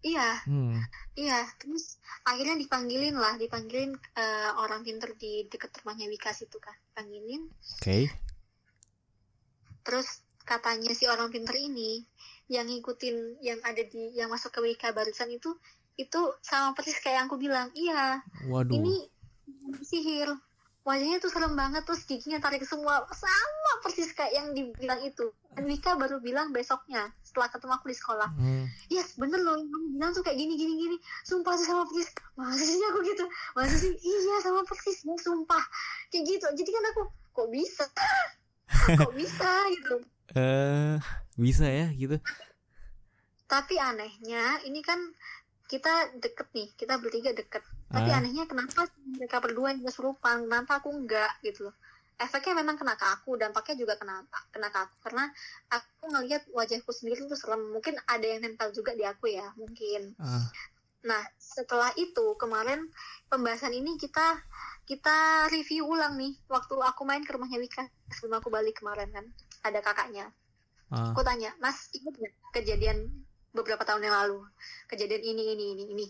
[0.02, 0.82] iya Hmm.
[1.14, 6.74] iya terus akhirnya dipanggilin lah dipanggilin eh, orang pinter di deket rumahnya Wika situ kan
[6.98, 7.46] panggilin
[7.78, 8.10] Oke.
[9.86, 12.02] terus katanya si orang pinter ini
[12.50, 15.54] yang ngikutin yang ada di yang masuk ke WK barusan itu
[16.02, 18.74] itu sama persis kayak yang aku bilang iya Waduh.
[18.74, 19.06] ini
[19.86, 20.34] sihir
[20.82, 23.06] wajahnya tuh serem banget terus giginya tarik semua.
[23.14, 25.30] Sama persis kayak yang dibilang itu.
[25.54, 28.30] Dan Wika baru bilang besoknya setelah ketemu aku di sekolah.
[28.34, 28.66] Hmm.
[28.90, 29.62] yes bener loh.
[29.62, 30.98] Kamu bilang tuh kayak gini gini gini.
[31.28, 32.10] Sumpah sih sama persis.
[32.34, 33.26] Masa sih aku gitu?
[33.54, 33.94] Masa sih?
[33.94, 34.98] Iya sama persis.
[35.06, 35.64] Ya, sumpah.
[36.10, 36.48] Kayak gitu.
[36.58, 37.02] Jadi kan aku
[37.32, 37.86] kok bisa?
[39.04, 39.96] Kok bisa gitu?
[40.32, 40.96] Eh,
[41.36, 42.18] bisa ya gitu.
[43.52, 44.96] tapi anehnya ini kan
[45.68, 46.72] kita deket nih.
[46.80, 48.24] Kita bertiga deket tapi Ah.
[48.24, 51.76] anehnya kenapa mereka berdua yang kesurupan kenapa aku enggak gitu loh.
[52.22, 54.24] Efeknya memang kena ke aku dampaknya juga kena
[54.54, 54.96] kena ke aku.
[55.04, 55.26] Karena
[55.68, 57.60] aku ngelihat wajahku sendiri tuh serem.
[57.74, 60.16] Mungkin ada yang nempel juga di aku ya mungkin.
[60.18, 60.48] Ah.
[61.02, 62.86] nah setelah itu kemarin
[63.26, 64.38] pembahasan ini kita
[64.86, 66.38] kita review ulang nih.
[66.46, 69.26] Waktu aku main ke rumahnya Wika sebelum aku balik kemarin kan
[69.66, 70.30] ada kakaknya.
[70.94, 71.10] Ah.
[71.10, 72.98] aku tanya mas ingat nggak kejadian
[73.50, 74.46] beberapa tahun yang lalu?
[74.86, 76.08] Kejadian ini ini ini ini.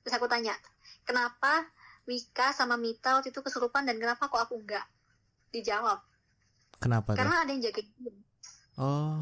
[0.00, 0.56] Terus aku tanya
[1.04, 1.66] kenapa
[2.08, 4.84] Wika sama Mita waktu itu kesurupan dan kenapa kok aku enggak
[5.50, 6.00] dijawab?
[6.80, 7.18] Kenapa tuh?
[7.20, 8.16] karena ada yang jagain
[8.80, 9.20] Oh,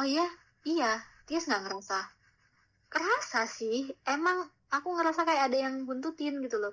[0.00, 0.24] oh iya
[0.64, 1.04] iya.
[1.28, 1.98] Tias nggak ngerasa
[2.88, 3.92] kerasa sih.
[4.04, 6.72] Emang aku ngerasa kayak ada yang buntutin gitu loh.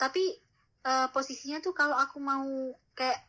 [0.00, 0.24] Tapi
[0.84, 2.44] eh, posisinya tuh kalau aku mau
[2.96, 3.20] kayak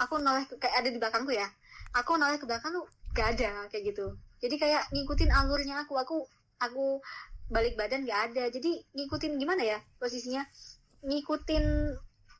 [0.00, 1.48] aku noleh ke- kayak ada di belakangku ya.
[1.96, 4.16] Aku noleh ke belakang tuh gak ada kayak gitu.
[4.40, 5.94] Jadi kayak ngikutin alurnya aku.
[6.00, 6.16] Aku
[6.58, 7.00] aku
[7.48, 10.44] balik badan gak ada jadi ngikutin gimana ya posisinya
[11.00, 11.64] ngikutin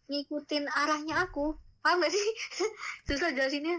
[0.07, 2.27] ngikutin arahnya aku paham gak sih
[3.09, 3.77] susah jelasinnya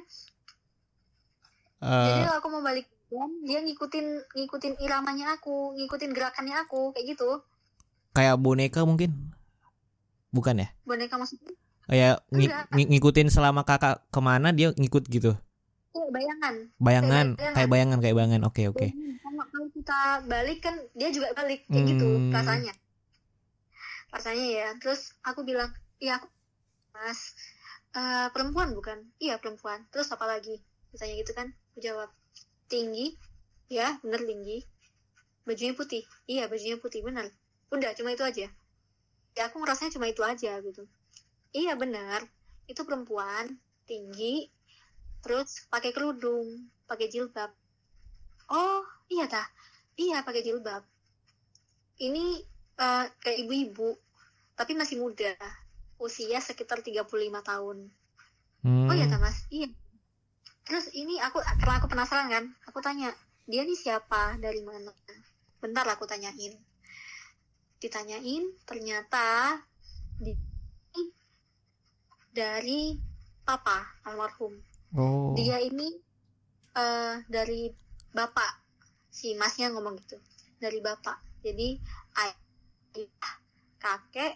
[1.80, 4.06] jadi eh, kalau aku mau balik badan dia ngikutin
[4.36, 7.42] ngikutin iramanya aku ngikutin gerakannya aku kayak gitu
[8.10, 9.14] kayak boneka mungkin?
[10.30, 10.70] Bukan ya?
[10.84, 11.54] boneka maksudnya
[11.86, 12.70] Kayak Enggak.
[12.70, 15.34] ngi- ngikutin selama kakak ke mana dia ngikut gitu.
[15.90, 17.54] kayak bayangan Bayangan, bayangan.
[17.58, 18.42] kayak bayangan, kayak bayangan.
[18.46, 18.88] Oke, oke.
[19.48, 22.32] Kalau kita balik kan dia juga balik kayak gitu Hmm.
[22.36, 22.74] rasanya.
[24.12, 24.68] Rasanya ya.
[24.82, 25.72] Terus aku bilang
[26.04, 26.28] iya aku
[26.96, 27.34] mas
[27.96, 29.00] eh, perempuan bukan?
[29.22, 29.88] Iya perempuan.
[29.94, 30.60] Terus apa lagi?
[30.92, 31.48] Ditanya gitu kan.
[31.74, 32.10] Aku jawab
[32.68, 33.16] tinggi.
[33.70, 34.66] Ya bener tinggi.
[35.46, 36.04] Bajunya putih.
[36.28, 37.02] Iya bajunya putih.
[37.06, 37.32] Bener.
[37.72, 38.48] Udah cuma itu aja.
[39.38, 40.84] Ya aku ngerasanya cuma itu aja gitu.
[41.54, 42.28] Iya benar
[42.70, 43.58] itu perempuan
[43.90, 44.46] tinggi
[45.26, 47.50] terus pakai kerudung pakai jilbab
[48.50, 49.46] oh iya tah.
[50.00, 50.84] Iya pakai jilbab.
[52.00, 52.26] Ini
[52.80, 53.96] eh, kayak ibu-ibu
[54.56, 55.36] tapi masih muda.
[56.00, 57.08] Usia sekitar 35
[57.44, 57.78] tahun.
[58.60, 58.88] Hmm.
[58.92, 59.48] oh iya tah mas.
[59.48, 59.72] Iya.
[60.68, 63.10] Terus ini aku karena aku penasaran kan aku tanya
[63.50, 64.38] dia nih siapa?
[64.38, 64.94] Dari mana?
[65.60, 66.54] Bentar aku tanyain.
[67.80, 69.58] Ditanyain ternyata
[70.20, 70.36] di
[72.30, 72.96] dari
[73.44, 74.54] papa almarhum.
[74.94, 75.38] Oh.
[75.38, 75.90] dia ini
[76.74, 77.70] eh dari
[78.14, 78.62] bapak
[79.10, 80.18] si masnya ngomong gitu
[80.62, 81.18] dari bapak.
[81.40, 81.80] Jadi
[82.20, 82.38] ayah
[83.80, 84.36] kakek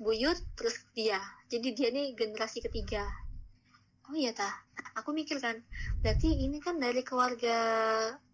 [0.00, 1.20] buyut terus dia.
[1.48, 3.04] Jadi dia nih generasi ketiga.
[4.08, 4.52] Oh iya tah.
[4.98, 5.60] Aku mikir kan
[6.02, 7.56] berarti ini kan dari keluarga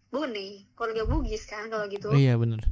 [0.07, 2.15] Bone keluarga Bugis kan kalau gitu.
[2.15, 2.63] Iya bener.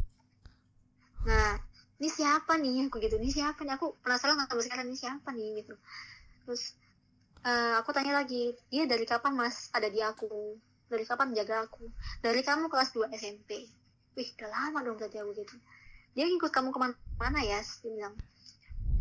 [1.28, 1.60] Nah
[2.00, 2.88] ini siapa nih?
[2.88, 3.76] Aku gitu ini siapa nih?
[3.76, 5.64] Aku penasaran sampai sekarang ini siapa nih?
[5.64, 5.76] Gitu.
[6.48, 6.76] Terus
[7.44, 9.68] uh, aku tanya lagi dia dari kapan mas?
[9.76, 10.56] Ada di aku
[10.90, 11.90] dari kapan jaga aku?
[12.22, 13.70] Dari kamu kelas 2 SMP
[14.16, 15.56] wih udah lama dong berarti aku gitu.
[16.16, 18.16] Dia ngikut kamu ke mana-mana ya dia bilang.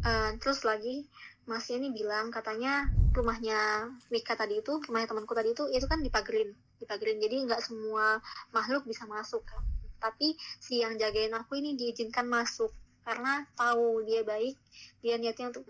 [0.04, 1.08] Uh, terus lagi
[1.48, 6.52] Mas ini bilang katanya rumahnya Mika tadi itu rumahnya temanku tadi itu itu kan dipagerin
[6.76, 8.18] dipagerin jadi nggak semua
[8.50, 9.62] makhluk bisa masuk kan.
[10.02, 12.74] Tapi si yang jagain aku ini diizinkan masuk.
[13.04, 14.58] Karena tahu dia baik
[15.00, 15.64] dia niatnya untuk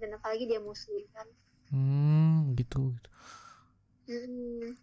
[0.00, 1.28] dan apalagi dia muslim kan.
[1.70, 3.10] Hmm gitu gitu.
[4.02, 4.74] Hmm,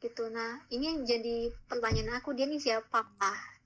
[0.00, 0.32] gitu.
[0.32, 3.04] Nah ini yang jadi pertanyaan aku dia nih siapa?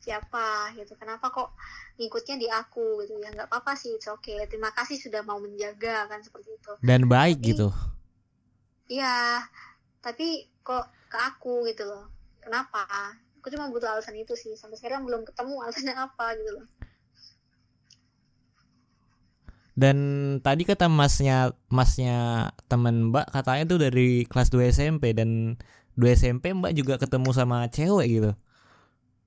[0.03, 0.99] Siapa gitu?
[0.99, 1.55] Kenapa kok
[1.97, 3.16] ngikutnya di aku gitu?
[3.22, 4.45] Ya nggak apa-apa sih oke okay.
[4.51, 6.72] Terima kasih sudah mau menjaga kan seperti itu.
[6.82, 7.68] Dan baik Tapi- gitu.
[8.91, 9.47] Iya
[10.05, 12.11] tapi kok ke aku gitu loh.
[12.43, 12.85] Kenapa?
[13.41, 14.53] Aku cuma butuh alasan itu sih.
[14.59, 16.66] Sampai sekarang belum ketemu alasannya apa gitu loh.
[19.74, 19.99] Dan
[20.39, 25.59] tadi kata masnya masnya temen mbak katanya tuh dari kelas 2 SMP dan
[25.95, 28.33] 2 SMP mbak juga ketemu sama cewek gitu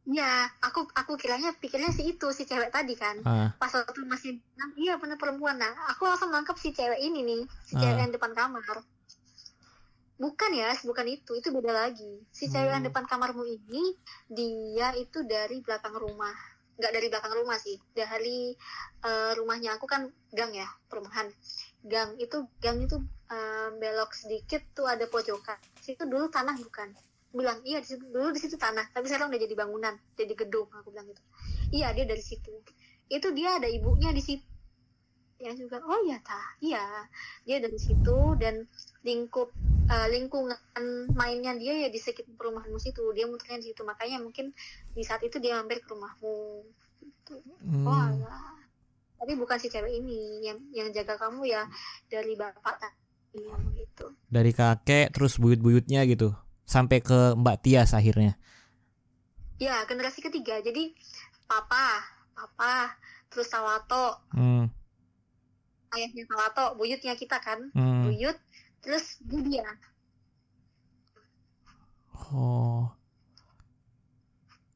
[0.08, 3.20] Iya, aku aku kiranya pikirnya si itu si cewek tadi kan.
[3.28, 5.60] ah Pas waktu masih bilang, iya bener perempuan.
[5.60, 8.02] Nah, aku langsung nangkep si cewek ini nih, si cewek Ah.
[8.08, 8.88] yang depan kamar.
[10.16, 12.24] Bukan ya, bukan itu, itu beda lagi.
[12.32, 12.90] Si cewek yang Hmm.
[12.90, 13.84] depan kamarmu ini,
[14.32, 16.34] dia itu dari belakang rumah.
[16.80, 18.56] Nggak dari belakang rumah sih, dari
[19.04, 21.28] eh, rumahnya aku kan gang ya, perumahan.
[21.84, 22.96] Gang itu, gang itu
[23.28, 25.60] eh, belok sedikit tuh ada pojokan.
[25.88, 26.92] Situ dulu tanah bukan?
[27.38, 30.68] bilang iya di situ dulu di situ tanah tapi sekarang udah jadi bangunan jadi gedung
[30.72, 31.22] aku bilang gitu
[31.76, 32.52] iya dia dari situ
[33.08, 34.44] itu dia ada ibunya di situ
[35.38, 36.82] yang juga oh ya tah iya
[37.46, 38.66] dia dari situ dan
[39.06, 39.54] lingkup
[39.86, 40.58] eh, lingkungan
[41.14, 44.50] mainnya dia ya di sekitar perumahanmu situ dia muternya di situ makanya mungkin
[44.98, 46.66] di saat itu dia mampir ke rumahmu
[47.06, 47.38] gitu.
[47.62, 47.86] hmm.
[47.86, 48.58] oh alah.
[49.22, 51.70] tapi bukan si cewek ini yang yang jaga kamu ya
[52.10, 52.82] dari bapak
[53.38, 56.34] begitu dari kakek terus buyut-buyutnya gitu
[56.66, 58.36] sampai ke mbak Tias akhirnya
[59.58, 60.62] Ya, generasi ketiga.
[60.62, 60.94] Jadi
[61.50, 61.98] papa,
[62.38, 62.94] papa,
[63.26, 64.70] terus Sawato, hmm.
[65.98, 68.06] ayahnya Sawato, buyutnya kita kan, Hmm.
[68.06, 68.38] buyut,
[68.86, 69.66] terus Budia.
[72.30, 72.94] oh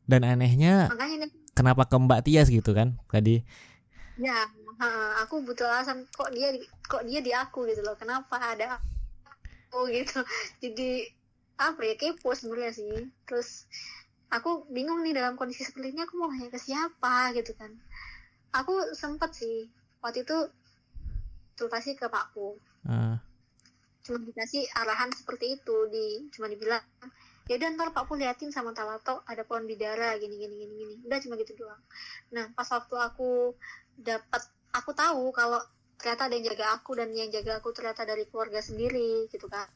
[0.10, 3.46] dan anehnya Makanya kenapa ke mbak Tias gitu kan tadi
[4.22, 4.38] ya,
[4.82, 4.88] ha,
[5.26, 7.96] aku butuh alasan kok dia di- kok dia di aku gitu loh.
[8.02, 8.78] Kenapa ada
[9.70, 10.20] aku gitu.
[10.64, 10.90] Jadi
[11.58, 12.94] apa ya kepo sebenarnya sih.
[13.28, 13.50] Terus
[14.30, 17.72] aku bingung nih dalam kondisi seperti ini aku mau nanya ke siapa gitu kan.
[18.54, 19.58] Aku sempet sih
[20.04, 20.38] waktu itu
[21.62, 22.58] konsultasi ke Pakku.
[22.90, 23.22] Ah.
[24.02, 26.82] cuma dikasih arahan seperti itu di cuma dibilang
[27.46, 30.96] ya udah ntar Pak Pu liatin sama Tawato ada pohon bidara gini gini gini gini
[31.06, 31.78] udah cuma gitu doang
[32.34, 33.54] nah pas waktu aku
[34.02, 34.44] dapat
[34.74, 35.62] aku tahu kalau
[36.02, 39.70] ternyata ada yang jaga aku dan yang jaga aku ternyata dari keluarga sendiri gitu kan.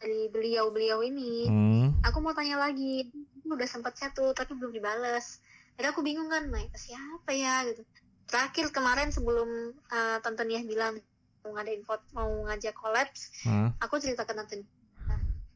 [0.00, 1.34] Dari beliau-beliau ini.
[1.46, 1.86] Hmm.
[2.00, 3.12] aku mau tanya lagi
[3.44, 5.44] udah sempat chat tuh tapi belum dibales.
[5.76, 7.68] Jadi aku bingung kan naik siapa ya?
[7.68, 7.84] Gitu.
[8.24, 10.96] Terakhir kemarin sebelum uh, tante Nia bilang
[11.44, 13.72] mau ngadain vote mau ngajak kolaps Hmm.
[13.80, 14.60] aku cerita ke tante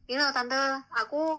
[0.05, 0.57] ini loh tante
[0.97, 1.37] aku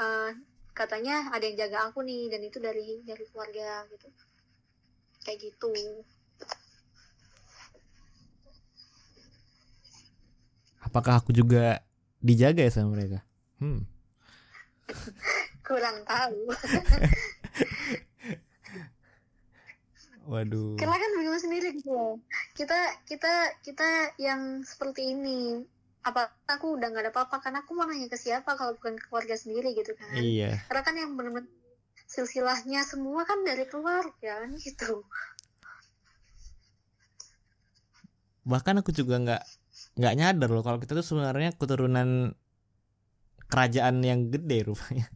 [0.00, 0.30] uh,
[0.72, 4.08] katanya ada yang jaga aku nih dan itu dari dari keluarga gitu
[5.24, 5.70] kayak gitu.
[10.80, 11.84] Apakah aku juga
[12.18, 13.22] dijaga ya sama mereka?
[13.60, 13.84] Hmm.
[15.66, 16.50] kurang tahu.
[20.30, 20.78] Waduh.
[20.78, 22.22] Karena kan bingung sendiri gitu
[22.54, 22.76] kita
[23.08, 25.64] kita kita yang seperti ini.
[26.00, 29.04] Apa aku udah nggak ada apa-apa karena aku mau nanya ke siapa kalau bukan ke
[29.08, 30.16] keluarga sendiri gitu kan.
[30.16, 30.64] Iya.
[30.68, 31.59] Karena kan yang bener-bener
[32.10, 35.06] silsilahnya semua kan dari keluarga kan gitu.
[38.42, 39.42] Bahkan aku juga nggak
[39.94, 42.34] nggak nyadar loh kalau kita tuh sebenarnya keturunan
[43.46, 45.06] kerajaan yang gede rupanya.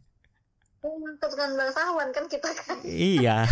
[1.19, 2.79] Keturunan bangsawan kan kita kan.
[2.87, 3.43] Iya.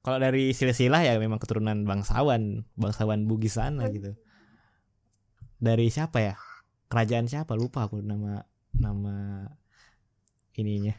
[0.00, 4.16] Kalau dari silsilah ya memang keturunan bangsawan bangsawan Bugis sana gitu.
[5.60, 6.34] Dari siapa ya?
[6.88, 7.52] Kerajaan siapa?
[7.52, 8.40] Lupa aku nama
[8.72, 9.44] nama
[10.56, 10.96] ininya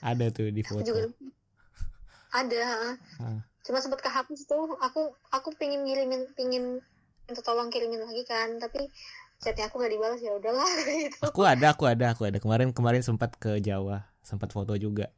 [0.00, 1.02] ada tuh di aku foto juga
[2.28, 3.40] ada Ah.
[3.64, 6.78] cuma sempat kehapus tuh aku aku pingin ngirimin pingin
[7.24, 8.88] minta tolong kirimin lagi kan tapi
[9.38, 13.00] chatnya aku gak dibalas ya udahlah gitu aku ada aku ada aku ada kemarin kemarin
[13.00, 15.08] sempat ke Jawa sempat foto juga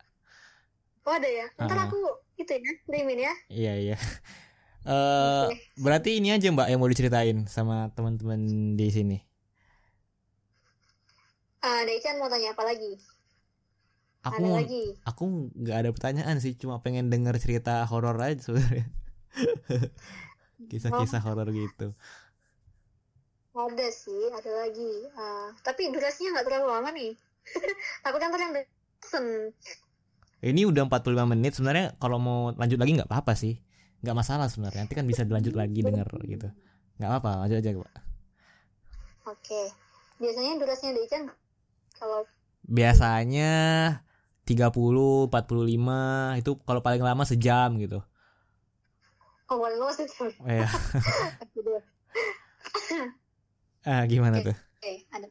[1.02, 1.86] oh ada ya ntar Ah.
[1.86, 1.98] aku
[2.36, 3.98] itu ya kirimin ya iya iya
[4.80, 5.60] Eh, Oke.
[5.76, 8.40] berarti ini aja Mbak yang mau diceritain sama teman-teman
[8.80, 9.20] di sini.
[11.60, 12.96] Ah, Deichan mau tanya apa lagi?
[14.20, 14.84] Aku Ada lagi?
[15.08, 15.24] aku
[15.56, 18.84] nggak ada pertanyaan sih, cuma pengen denger cerita horor aja sebenarnya.
[20.70, 21.96] Kisah-kisah horor gitu.
[23.56, 24.92] Ada sih, ada lagi.
[25.16, 27.12] Ah, tapi durasinya nggak terlalu lama nih.
[28.04, 28.54] Takutnya ntar yang.
[30.40, 33.56] Ini udah 45 menit sebenarnya kalau mau lanjut lagi nggak apa-apa sih.
[34.00, 34.84] nggak masalah sebenarnya.
[34.84, 36.48] Nanti kan bisa dilanjut lagi denger gitu.
[37.00, 37.94] nggak apa-apa, lanjut aja, Pak.
[39.28, 39.62] Oke.
[40.20, 41.22] Biasanya durasinya Deichan
[41.96, 42.28] kalau
[42.60, 43.52] Biasanya
[44.50, 48.02] 30, 45 itu kalau paling lama sejam gitu.
[49.50, 49.86] oh lu.
[49.86, 50.02] Oke,
[50.50, 50.66] Eh,
[53.86, 54.56] ah, gimana tuh?
[55.14, 55.26] ada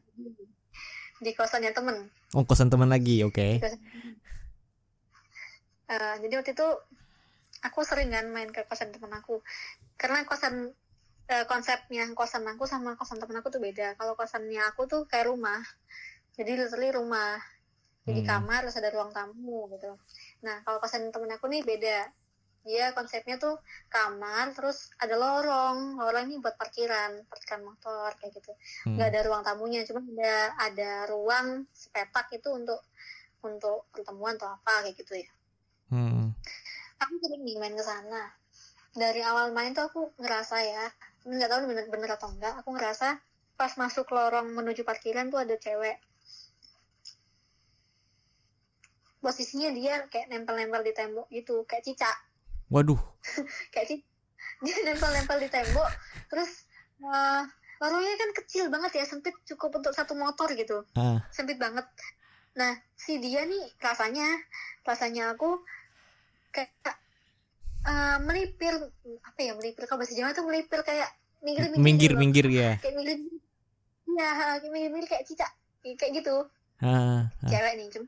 [1.19, 2.07] di kosannya temen.
[2.31, 3.59] Oh, kosan teman lagi, oke.
[3.59, 4.15] Kosan temen.
[5.89, 6.67] Eh, jadi waktu itu
[7.65, 9.41] aku sering kan main ke kosan temen aku
[9.99, 10.71] karena kosan
[11.27, 15.27] eh, konsepnya kosan aku sama kosan temen aku tuh beda kalau kosannya aku tuh kayak
[15.27, 15.59] rumah
[16.37, 17.41] jadi literally rumah
[18.09, 18.29] jadi Hmm.
[18.33, 19.91] kamar terus ada ruang tamu gitu.
[20.41, 22.09] Nah kalau kosan temen aku nih beda.
[22.67, 23.55] Dia konsepnya tuh
[23.87, 25.95] kamar terus ada lorong.
[26.01, 28.51] Lorong ini buat parkiran parkiran motor kayak gitu.
[28.83, 28.97] Hmm.
[28.97, 32.81] nggak ada ruang tamunya cuma ada ada ruang sepetak itu untuk
[33.45, 35.29] untuk pertemuan atau apa kayak gitu ya.
[35.93, 36.35] Hmm.
[36.99, 38.35] aku sering nih main ke sana.
[38.91, 40.85] Dari awal main tuh aku ngerasa ya
[41.23, 43.19] nggak tahu bener bener atau enggak aku ngerasa
[43.59, 45.99] pas masuk lorong menuju parkiran tuh ada cewek
[49.19, 52.15] posisinya dia kayak nempel-nempel di tembok gitu kayak cicak
[52.67, 52.99] Waduh.
[53.73, 54.07] kayak cicak
[54.59, 55.89] dia nempel-nempel di tembok
[56.27, 56.63] terus
[56.99, 57.43] eh,
[57.77, 61.23] lorongnya kan kecil banget ya sempit cukup untuk satu motor gitu Ah.
[61.29, 61.83] sempit banget
[62.51, 64.27] nah si dia nih rasanya
[64.83, 65.63] rasanya aku
[66.49, 66.71] kayak
[67.81, 68.75] eh, melipir
[69.21, 71.07] apa ya melipir kalau bahasa Jawa tuh melipir kayak
[71.39, 72.75] minggir Minggir, minggir ya.
[72.77, 73.17] kayak minggir
[74.09, 75.51] ya kayak minggir minggir kayak cicak
[75.95, 76.35] kayak gitu
[76.79, 77.47] Ah, ah.
[77.47, 78.07] cewek nih cuma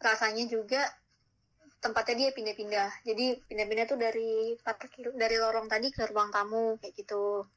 [0.00, 0.82] rasanya juga
[1.80, 2.90] tempatnya dia pindah-pindah.
[3.04, 4.56] Jadi pindah-pindah tuh dari
[5.16, 7.48] dari lorong tadi ke ruang tamu kayak gitu.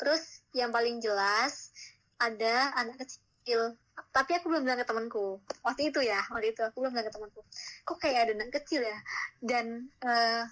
[0.00, 1.72] Terus yang paling jelas
[2.16, 3.76] ada anak kecil.
[4.12, 5.40] Tapi aku belum bilang ke temanku.
[5.60, 7.40] Waktu itu ya waktu itu aku belum bilang ke temanku.
[7.84, 8.98] Kok kayak ada anak kecil ya?
[9.40, 10.44] Dan eh,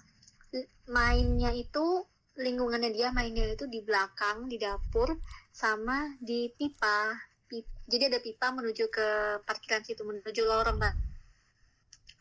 [0.89, 2.05] mainnya itu
[2.39, 5.17] lingkungannya dia mainnya itu di belakang di dapur
[5.49, 7.17] sama di pipa.
[7.49, 9.07] Pip- jadi ada pipa menuju ke
[9.41, 11.08] parkiran situ menuju lorong Mbak.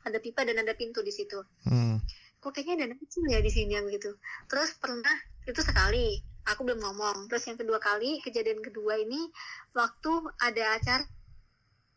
[0.05, 1.39] Ada pipa dan ada pintu di situ.
[1.67, 1.99] Hmm.
[2.39, 4.15] kok kayaknya ada kecil ya di sini gitu.
[4.47, 5.11] Terus pernah
[5.43, 7.27] itu sekali aku belum ngomong.
[7.27, 9.27] Terus yang kedua kali kejadian kedua ini
[9.75, 11.03] waktu ada acara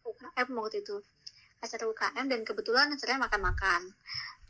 [0.01, 0.97] UKM waktu itu.
[1.61, 3.93] Acara UKM dan kebetulan acaranya makan-makan.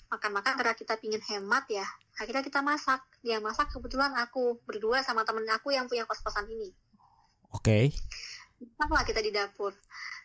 [0.08, 1.84] Makan-makan karena kita pingin hemat ya.
[2.20, 3.04] Akhirnya kita masak.
[3.22, 6.72] Yang masak kebetulan aku berdua sama temen aku yang punya kos-kosan ini.
[7.52, 7.92] Oke.
[8.80, 9.76] lah kita di dapur.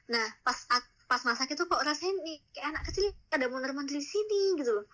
[0.08, 4.07] Nah pas ak- pas masak itu kok rasanya nih kayak anak kecil ada mondar-mandir di
[4.07, 4.86] sini gitu loh.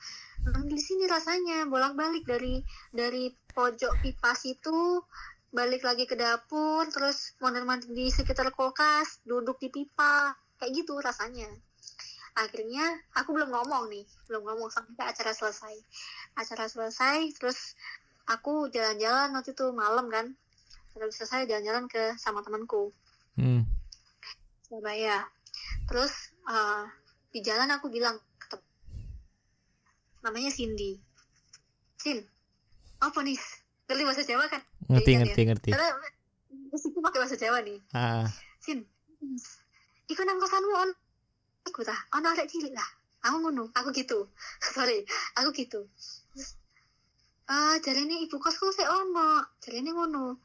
[0.45, 2.61] Mondar di sini rasanya bolak-balik dari
[2.93, 5.01] dari pojok pipa situ
[5.53, 11.49] balik lagi ke dapur terus mondar-mandir di sekitar kulkas duduk di pipa kayak gitu rasanya.
[12.37, 12.85] Akhirnya
[13.17, 15.77] aku belum ngomong nih belum ngomong sampai acara selesai.
[16.37, 17.73] Acara selesai terus
[18.29, 20.37] aku jalan-jalan waktu itu malam kan.
[20.93, 22.93] Acara selesai jalan-jalan ke sama temanku.
[23.41, 23.65] Hmm.
[24.69, 25.25] Surabaya.
[25.89, 26.13] Terus
[26.49, 26.85] eh,
[27.33, 28.17] di jalan aku bilang
[30.23, 30.97] namanya Cindy.
[31.99, 32.23] Sin,
[33.03, 33.39] apa nih?
[33.91, 34.63] Ngerti bahasa Jawa kan?
[34.87, 35.71] Ngerti, Iya, ngerti, ngerti.
[35.75, 35.91] Karena
[37.03, 37.79] pakai bahasa Jawa nih.
[37.93, 38.27] Ah.
[38.63, 38.87] Sin,
[40.07, 40.91] iku nang kosanmu on
[41.67, 42.89] iku tah, ono arek cilik lah.
[43.23, 44.31] Aku ngono, aku gitu.
[44.75, 45.07] Sorry,
[45.39, 45.87] aku gitu.
[47.51, 50.39] Ah, jarene ibu kosku sih ono, jarene ngono.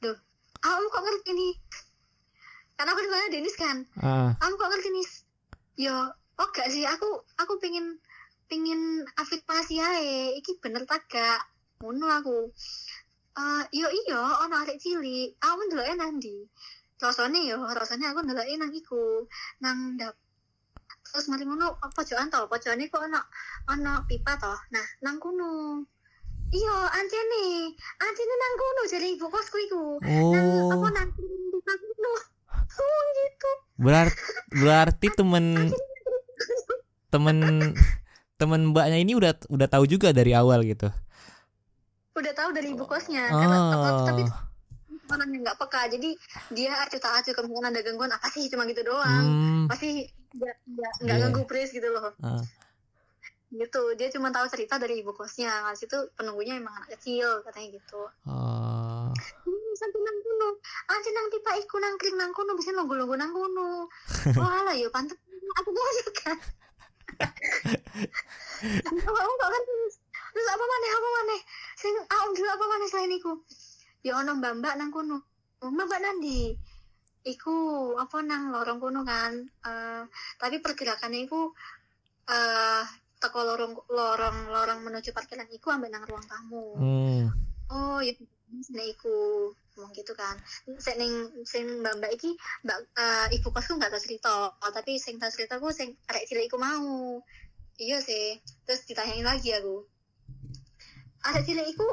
[0.00, 0.16] Duh,
[0.64, 1.52] aku kok ngerti nih?
[2.80, 4.32] Karena aku di mana Denis kan, Ah.
[4.40, 5.06] aku kok ngerti nih
[5.84, 5.92] yo
[6.40, 6.88] oh gak sih?
[6.88, 8.00] Aku aku pengen
[8.48, 10.32] pengen afirmasi ae.
[10.40, 11.44] Iki bener tak gak?
[11.84, 12.48] Ngono aku.
[13.36, 15.36] Eh yo iyo ono arek cilik.
[15.44, 16.48] Aku ndeloke nang ndi?
[16.96, 19.28] Rasane yo rasane aku ndeloke nang iku.
[19.60, 20.16] Nang dap
[21.04, 22.48] terus mari ngono pojokan to?
[22.48, 23.20] Pojokane kok ono
[23.68, 24.56] ono pipa to?
[24.72, 25.84] Nah nang kono.
[26.48, 30.00] Iya antene antene nang kono jadi ibu kosku iku.
[30.32, 32.12] Nang apa Oh, nang pipa kono
[32.80, 33.50] oh gitu
[33.80, 34.20] berarti
[34.52, 35.72] berarti temen
[37.08, 37.36] temen
[38.36, 40.88] temen mbaknya ini udah udah tahu juga dari awal gitu.
[42.12, 44.36] udah tahu dari ibu kosnya karena apa- tapi Oh.
[45.10, 46.10] orang yang nggak peka jadi
[46.50, 49.64] dia tak acuh kemungkinan ada gangguan apa sih cuma gitu doang Hmm.
[49.66, 50.54] pasti nggak
[51.00, 51.22] nggak Iya.
[51.24, 52.38] ganggu pres gitu loh Ah.
[53.50, 53.82] Gitu.
[53.98, 55.50] Dia cuma tahu cerita dari ibu kosnya.
[55.66, 58.02] Nggak situ penunggunya emang anak kecil katanya gitu.
[58.26, 59.10] Oh.
[59.10, 60.48] Hmm, sampai nang kuno.
[60.90, 63.90] Aja nang tiba iku nang kring nang kuno bisa nunggu nunggu nang kuno.
[64.38, 65.18] Wah lah yo pantes.
[65.62, 66.30] Aku mau juga.
[68.86, 69.94] Kamu kok kan terus
[70.30, 71.34] terus apa mana apa mana
[71.74, 73.32] sing ah dulu apa mana selain iku?
[74.06, 75.26] Ya ono mbak mbak nang kuno.
[75.58, 76.54] Mbak mbak nandi
[77.26, 77.56] iku
[77.98, 79.32] apa nang lorong kuno kan.
[79.42, 80.02] Eh,
[80.38, 81.50] tapi pergerakannya iku
[82.30, 82.84] eh
[83.20, 87.28] teko lorong lorong lorong menuju parkiran iku ambek nang ruang tamu Hmm.
[87.68, 88.16] oh ya
[88.50, 89.46] sini iku
[89.80, 90.36] ngomong gitu kan.
[90.76, 91.12] Sing ning
[91.46, 92.34] sing mbak mbak iki
[92.66, 94.52] mbak eh, ibu kosku nggak tahu cerita.
[94.52, 97.22] Oh, tapi sing tahu cerita aku sing arek cilik iku mau.
[97.80, 98.36] Iya sih
[98.68, 99.86] terus ditanyain lagi aku.
[101.30, 101.88] Arek cilik iku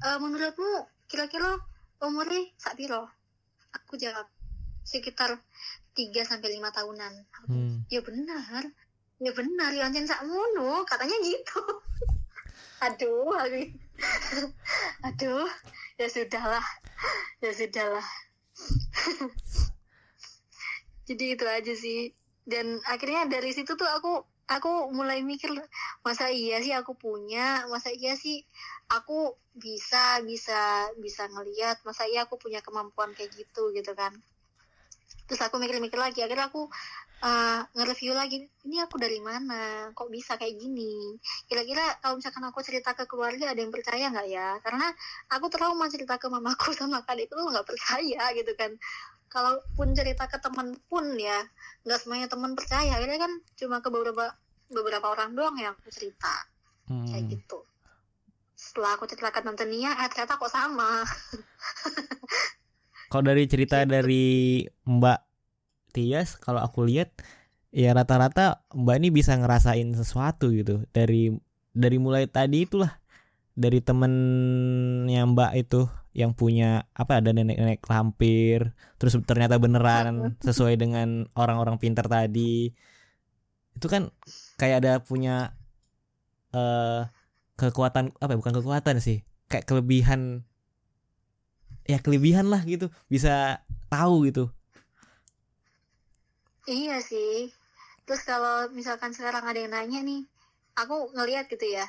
[0.00, 1.60] eh, menurutmu kira-kira
[2.00, 3.10] umurnya sak piro?
[3.74, 4.30] Aku jawab
[4.86, 5.42] sekitar
[5.92, 7.12] 3 sampai lima tahunan.
[7.42, 7.76] Aku, Hmm.
[7.92, 8.64] ya benar
[9.16, 11.60] ya benar ya anjen sakmono katanya gitu.
[12.84, 13.72] Aduh aku
[15.06, 15.48] aduh
[15.96, 16.66] ya sudahlah.
[17.40, 18.06] Ya sudahlah.
[21.08, 22.12] Jadi itu aja sih.
[22.46, 25.50] Dan akhirnya dari situ tuh aku aku mulai mikir
[26.04, 27.64] masa iya sih aku punya?
[27.72, 28.44] Masa iya sih
[28.92, 34.12] aku bisa bisa bisa ngelihat masa iya aku punya kemampuan kayak gitu gitu kan?
[35.26, 36.20] Terus aku mikir-mikir lagi.
[36.22, 36.68] Akhirnya aku
[37.24, 39.88] eh, nge-review lagi ini aku dari mana?
[39.96, 41.16] Kok bisa kayak gini?
[41.48, 44.60] Kira-kira kalau misalkan aku cerita ke keluarga ada yang percaya nggak ya?
[44.60, 44.92] Karena
[45.32, 48.72] aku trauma cerita ke mamaku sama kadekku tuh nggak percaya gitu kan.
[49.32, 51.40] Kalaupun cerita ke teman pun ya
[51.88, 53.00] nggak semuanya teman percaya.
[53.00, 54.36] Akhirnya kan cuma ke beberapa
[54.68, 56.46] beberapa orang doang yang aku cerita.
[56.86, 57.30] Kayak Hmm.
[57.32, 57.58] gitu.
[58.56, 61.02] Setelah aku cerita ke tante Nia eh ternyata kok sama.
[63.10, 65.20] Kalau dari cerita dari Mbak
[65.96, 67.16] Tias, kalau aku lihat
[67.72, 70.84] ya rata-rata Mbak ini bisa ngerasain sesuatu gitu.
[70.92, 71.32] Dari
[71.72, 73.00] dari mulai tadi itulah
[73.56, 81.24] dari temennya Mbak itu yang punya apa ada nenek-nenek lampir terus ternyata beneran sesuai dengan
[81.32, 82.76] orang-orang pintar tadi.
[83.72, 84.12] Itu kan
[84.60, 85.56] kayak ada punya
[86.52, 87.08] eh
[87.56, 90.44] kekuatan apa ya, bukan kekuatan sih kayak kelebihan
[91.86, 94.52] ya kelebihan lah gitu bisa tahu gitu
[96.66, 97.50] Iya sih.
[98.06, 100.22] Terus kalau misalkan sekarang ada yang nanya nih,
[100.78, 101.86] aku ngelihat gitu ya,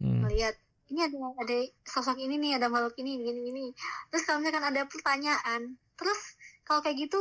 [0.00, 0.24] Hmm.
[0.26, 0.56] ngelihat
[0.92, 1.56] ini ada ada
[1.88, 3.64] sosok ini nih, ada makhluk ini, gini gini.
[4.12, 6.36] Terus kalau misalkan ada pertanyaan, terus
[6.68, 7.20] kalau kayak gitu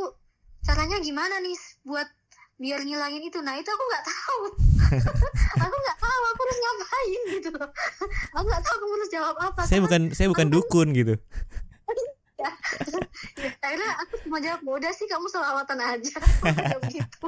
[0.63, 1.55] caranya gimana nih
[1.87, 2.07] buat
[2.59, 3.39] biar ngilangin itu?
[3.39, 4.41] Nah itu aku nggak tahu.
[5.63, 7.49] aku nggak tahu aku harus ngapain gitu
[8.33, 9.61] aku nggak tahu aku harus jawab apa.
[9.65, 11.15] saya bukan saya bukan dukun gitu
[13.65, 16.17] akhirnya aku cuma jawab udah sih kamu selawatan aja.
[16.93, 17.27] Gitu.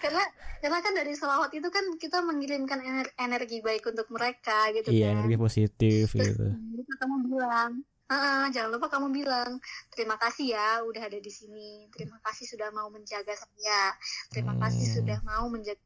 [0.00, 0.24] Karena
[0.60, 5.12] karena kan dari selawat itu kan kita mengirimkan ener- energi baik untuk mereka gitu iya
[5.12, 5.20] kan.
[5.20, 6.46] energi positif Terus gitu.
[7.00, 9.60] kamu bilang "Ah, jangan lupa kamu bilang
[9.92, 11.88] terima kasih ya udah ada di sini.
[11.88, 13.96] Terima kasih sudah mau menjaga saya.
[14.28, 14.94] Terima kasih Hmm.
[15.00, 15.80] sudah mau menjaga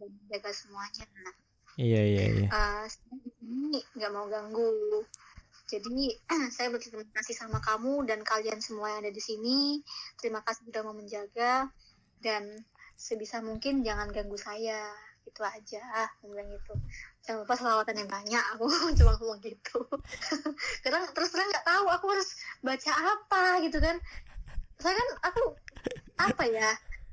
[0.00, 1.06] menjaga semuanya
[1.80, 2.48] iya iya iya.
[2.88, 5.00] Sini nggak mau ganggu.
[5.72, 6.12] Jadi
[6.56, 9.80] saya berterima kasih sama kamu dan kalian semua yang ada di sini.
[10.20, 11.72] Terima kasih sudah mau menjaga
[12.20, 12.44] dan
[12.92, 14.92] sebisa mungkin jangan ganggu saya.
[15.24, 15.80] Itu aja,
[16.12, 16.74] aku bilang gitu.
[17.24, 18.44] Jangan lupa selawatan yang banyak.
[18.58, 18.68] Aku
[19.00, 19.80] cuma ngomong gitu.
[20.84, 22.28] Karena terus terang nggak tahu aku harus
[22.60, 23.96] baca apa gitu kan.
[24.76, 25.42] Saya kan aku
[26.20, 26.70] apa ya?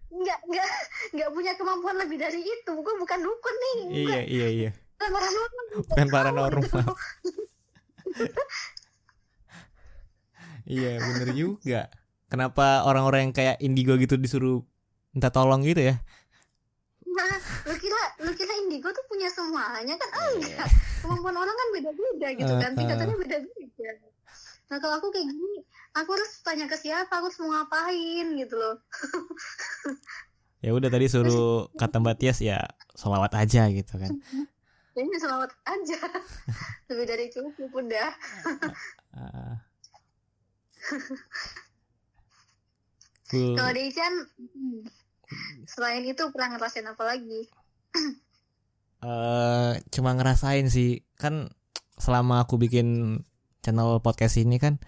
[0.09, 0.69] nggak nggak
[1.13, 2.73] nggak punya kemampuan lebih dari itu.
[2.75, 3.77] Gue bukan dukun nih.
[4.03, 6.87] Iya iya iya bukan paranormal bukan paranormal
[10.69, 11.89] iya bener juga.
[12.29, 14.61] Kenapa orang-orang yang kayak indigo gitu disuruh
[15.13, 15.97] minta tolong gitu ya?
[17.09, 17.35] Nah
[17.65, 19.97] lu kira lu kira indigo tuh punya semuanya?
[19.97, 20.69] Kan enggak.
[21.01, 22.71] Kemampuan orang kan beda-beda gitu kan.
[22.73, 22.77] Eh.
[22.77, 23.89] tingkatannya beda-beda.
[24.69, 25.65] Nah kalau aku kayak gini
[25.97, 27.09] aku harus tanya ke siapa?
[27.09, 28.77] Aku harus mau ngapain gitu loh.
[30.59, 32.59] Ya udah tadi suruh kata Mbak Tias ya
[32.91, 34.11] selawat aja gitu kan
[34.99, 35.99] ini selamat aja
[36.91, 38.09] lebih dari cukup udah
[39.09, 39.57] Ah.
[43.29, 43.53] Cool.
[43.53, 44.77] kalau di Ican hmm,
[45.65, 47.41] selain itu pernah ngerasain apa lagi
[48.99, 51.47] eh cuma ngerasain sih kan
[51.95, 53.19] selama aku bikin
[53.61, 54.81] channel podcast ini kan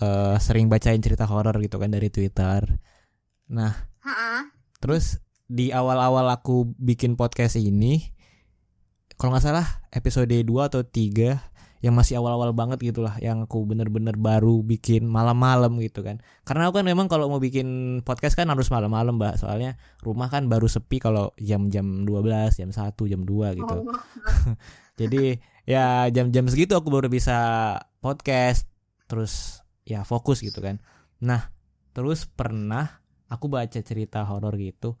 [0.00, 2.64] eh sering bacain cerita horor gitu kan dari Twitter.
[3.52, 4.48] Nah, Ha-ha.
[4.80, 8.00] terus di awal-awal aku bikin podcast ini
[9.22, 11.38] kalau nggak salah episode 2 atau 3
[11.78, 16.18] yang masih awal-awal banget gitulah yang aku bener-bener baru bikin malam-malam gitu kan.
[16.42, 19.38] Karena aku kan memang kalau mau bikin podcast kan harus malam-malam mbak.
[19.38, 23.76] Soalnya rumah kan baru sepi kalau jam-jam 12 jam 1 jam 2 gitu.
[23.78, 23.94] Oh,
[24.98, 25.38] jadi
[25.70, 28.66] ya jam-jam segitu aku baru bisa podcast
[29.06, 30.82] terus ya fokus gitu kan.
[31.22, 31.46] Nah
[31.94, 34.98] terus pernah aku baca cerita horor gitu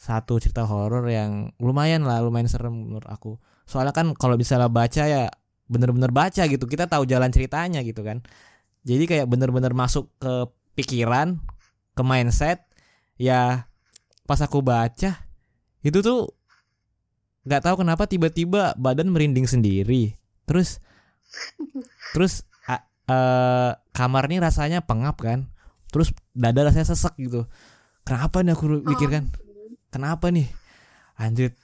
[0.00, 3.36] satu cerita horor yang lumayan lah lumayan serem menurut aku.
[3.68, 5.28] Soalnya kan kalau misalnya baca ya
[5.68, 8.24] bener-bener baca gitu kita tahu jalan ceritanya gitu kan.
[8.88, 11.36] Jadi kayak bener-bener masuk ke pikiran
[11.92, 12.64] ke mindset
[13.20, 13.68] ya
[14.24, 15.20] pas aku baca
[15.84, 16.32] itu tuh
[17.44, 20.16] nggak tahu kenapa tiba-tiba badan merinding sendiri.
[20.48, 20.80] Terus
[22.16, 25.52] terus a- eh, kamar ini rasanya pengap kan.
[25.92, 27.44] Terus dada rasanya sesek gitu.
[28.08, 29.28] Kenapa nih aku pikirkan
[29.90, 30.48] kenapa nih
[31.14, 31.54] anjir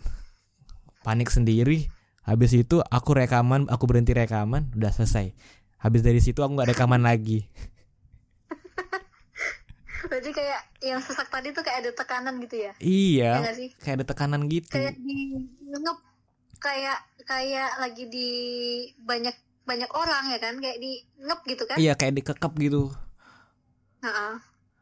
[1.02, 1.86] panik sendiri
[2.26, 5.30] habis itu aku rekaman aku berhenti rekaman udah selesai
[5.78, 7.46] habis dari situ aku nggak rekaman lagi
[10.10, 12.72] berarti kayak yang sesak tadi tuh kayak ada tekanan gitu ya?
[12.78, 13.74] Ya iya sih?
[13.82, 15.34] kayak ada tekanan gitu Kayak di
[15.66, 15.98] ngep
[16.62, 18.28] kayak kayak lagi di
[19.02, 19.34] banyak
[19.66, 20.54] banyak orang ya kan?
[20.62, 21.76] Kayak di ngep gitu kan?
[21.80, 22.92] iya kayak dikekep gitu
[24.04, 24.34] Heeh.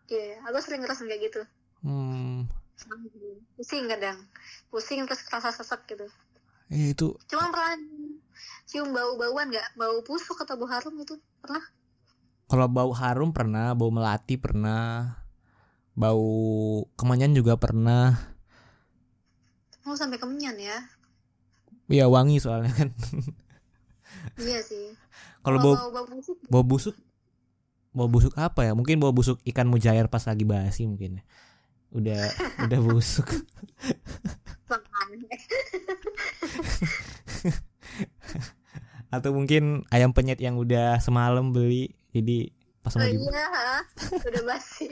[0.05, 1.41] Iya, aku sering ngerasain kayak gitu.
[1.81, 2.34] hmm
[3.55, 4.19] Pusing kadang.
[4.69, 6.07] Pusing terus kerasa sesek gitu.
[6.73, 7.77] iya itu Cuma pernah
[8.67, 9.79] cium bau-bauan nggak?
[9.79, 11.63] Bau busuk atau bau harum itu pernah?
[12.45, 15.17] Kalau bau harum pernah, bau melati pernah,
[15.97, 16.29] bau
[16.99, 18.35] kemenyan juga pernah.
[19.85, 20.79] Oh sampai kemenyan ya?
[21.89, 22.91] Iya wangi soalnya kan.
[24.41, 24.95] Iya sih.
[25.45, 26.97] Kalau bau bau, bau busuk bau busuk,
[27.93, 28.73] bau busuk apa ya?
[28.73, 31.21] Mungkin bau busuk ikan mujair pas lagi basi mungkin.
[31.95, 32.27] Udah
[32.59, 33.29] udah busuk.
[39.15, 42.51] Atau mungkin ayam penyet yang udah semalam beli, jadi
[42.83, 43.79] pas Oh mau di iya, ha?
[44.11, 44.91] udah basi.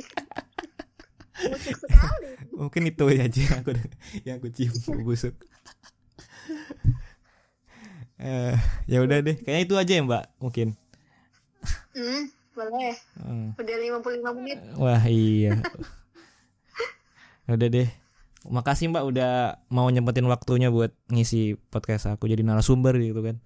[1.42, 2.28] busuk sekali.
[2.54, 3.70] mungkin itu aja yang aku
[4.22, 5.34] yang aku cium busuk.
[8.22, 8.54] Eh,
[8.86, 10.78] ya udah deh, kayaknya itu aja ya mbak, mungkin.
[11.90, 12.94] Hmm, boleh.
[13.18, 13.50] Hmm.
[13.58, 14.58] Udah 55 menit.
[14.78, 15.58] Wah iya.
[17.50, 17.88] Udah deh.
[18.42, 19.32] Makasih Mbak udah
[19.70, 23.38] mau nyempetin waktunya buat ngisi podcast aku jadi narasumber gitu kan.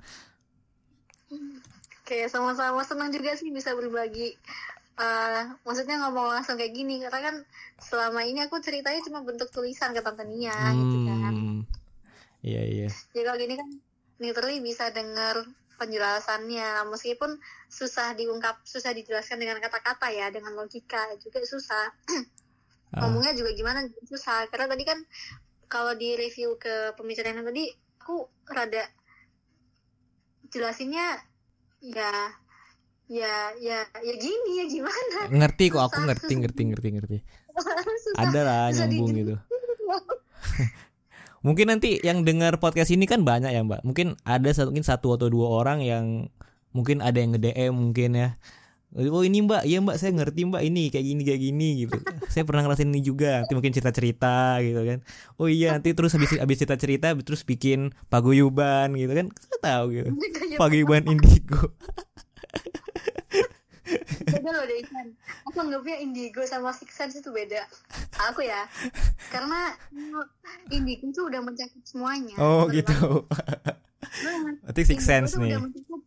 [2.08, 4.36] Kayak sama-sama senang juga sih bisa berbagi.
[4.96, 7.36] Eh, maksudnya ngomong langsung kayak gini karena kan
[7.76, 11.32] selama ini aku ceritanya cuma bentuk tulisan ke tante Nia gitu kan.
[11.36, 11.60] Hmm.
[12.40, 12.88] Iya iya.
[13.12, 13.68] Jadi kalau gini kan
[14.16, 15.44] literally bisa dengar
[15.76, 17.36] penjelasannya meskipun
[17.68, 21.92] susah diungkap, susah dijelaskan dengan kata-kata ya, dengan logika juga susah.
[22.94, 24.98] Ah, Ngomongnya juga gimana juga susah karena tadi kan
[25.66, 28.86] kalau di review ke pembicaraan yang tadi aku rada
[30.54, 31.18] jelasinnya
[31.82, 32.10] ya
[33.06, 37.16] ya ya ya gini ya gimana ngerti kok aku ngerti ngerti ngerti ngerti.
[38.04, 39.34] susah Ada lah nyambung gitu.
[41.46, 43.86] Mungkin nanti yang dengar podcast ini kan banyak ya Mbak.
[43.86, 46.26] Mungkin ada satu mungkin satu atau dua orang yang
[46.74, 48.34] mungkin ada yang nge-DM mungkin ya.
[48.96, 52.00] Oh ini mbak, iya mbak saya ngerti mbak ini kayak gini kayak gini gitu.
[52.32, 53.44] saya pernah ngerasain ini juga.
[53.44, 54.98] Nanti mungkin cerita cerita gitu kan.
[55.36, 59.26] Oh iya nanti terus habis habis cerita cerita terus bikin paguyuban gitu kan.
[59.36, 60.10] Saya tahu gitu.
[60.56, 61.76] Paguyuban indigo.
[64.26, 65.14] beda loh deh Ican
[65.46, 67.62] aku anggapnya indigo sama six sense itu beda
[68.18, 68.66] aku ya
[69.30, 69.78] karena
[70.74, 73.22] indigo itu udah mencakup semuanya Oh gitu.
[74.66, 75.54] Berarti six sense nih.
[75.54, 76.05] udah mencakup-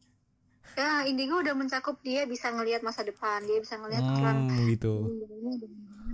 [0.79, 4.93] ya indigo udah mencakup dia bisa ngelihat masa depan dia bisa ngelihat orang Hmm gitu.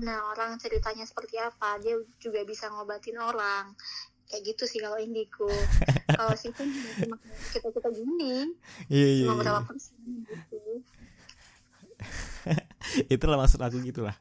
[0.02, 3.78] nah orang ceritanya seperti apa dia juga bisa ngobatin orang
[4.26, 5.46] kayak gitu sih kalau indigo
[6.18, 7.16] kalau sense cuma
[7.54, 8.58] kita kita gini
[8.90, 9.26] Iya iya.
[9.30, 9.42] cuma iya.
[9.46, 10.82] berapa persen gitu
[13.14, 14.16] Itulah maksud aku gitu lah.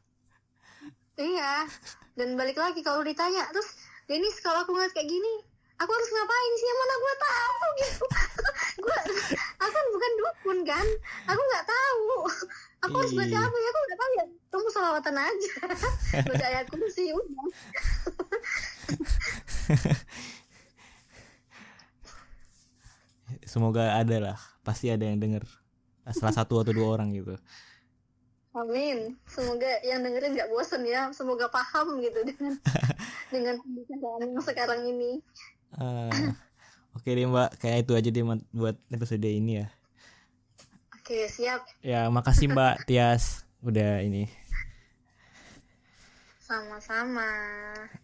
[1.19, 1.69] Iya.
[2.15, 3.75] Dan balik lagi kalau ditanya, terus
[4.07, 5.35] Denis kalau aku ngeliat kayak gini,
[5.79, 6.67] aku harus ngapain sih?
[6.67, 8.05] Yang mana gue tahu gitu.
[8.85, 8.99] gue,
[9.61, 10.87] aku kan bukan dukun kan.
[11.31, 12.07] Aku nggak tahu.
[12.85, 13.69] Aku harus baca apa ya?
[13.73, 14.27] Aku nggak tahu ya.
[14.53, 15.55] Tunggu salawatan aja.
[16.29, 17.47] baca ayat kursi udah.
[23.49, 24.39] Semoga ada lah.
[24.67, 25.49] Pasti ada yang denger.
[26.13, 27.41] Salah satu atau dua orang gitu.
[28.55, 29.19] Amin.
[29.27, 31.11] Semoga yang dengerin nggak bosen ya.
[31.11, 32.55] Semoga paham gitu dengan
[33.35, 35.19] dengan pembicaraan yang sekarang ini.
[35.75, 36.11] Ah,
[36.95, 38.23] Oke deh mbak, kayak itu aja deh
[38.55, 39.67] buat episode ini ya.
[40.95, 41.67] Oke, siap.
[41.83, 44.31] Ya makasih mbak Tias udah ini.
[46.39, 47.27] Sama-sama.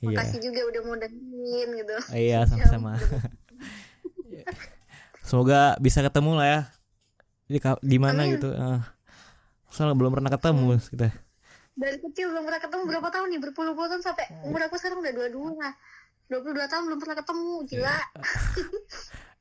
[0.02, 0.16] Iya.
[0.16, 1.96] Makasih juga udah mau dengerin gitu.
[2.10, 2.98] Iya sama-sama.
[5.30, 6.60] semoga bisa ketemu lah ya
[7.46, 8.34] di di mana Amin.
[8.34, 8.80] gitu Eh,
[9.70, 11.08] soalnya belum pernah ketemu kita
[11.78, 15.12] dari kecil belum pernah ketemu berapa tahun nih berpuluh-puluh tahun sampai umur aku sekarang udah
[15.14, 15.70] dua-dua
[16.30, 17.98] dua puluh dua tahun belum pernah ketemu gila.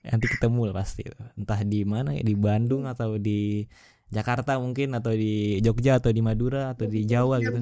[0.10, 1.06] Nanti ketemu lah pasti
[1.38, 3.62] entah di mana ya di Bandung atau di
[4.10, 7.62] Jakarta mungkin atau di Jogja atau di Madura atau di Jawa Ya, gitu.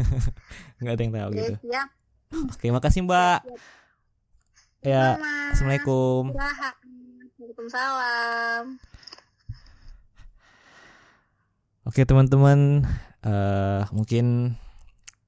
[0.80, 1.54] nggak ada yang tahu gitu.
[2.56, 3.44] oke makasih mbak.
[4.80, 5.20] Ya
[5.52, 6.32] assalamualaikum.
[6.32, 8.80] Waalaikumsalam.
[11.84, 12.84] Oke teman-teman,
[13.24, 14.56] eh mungkin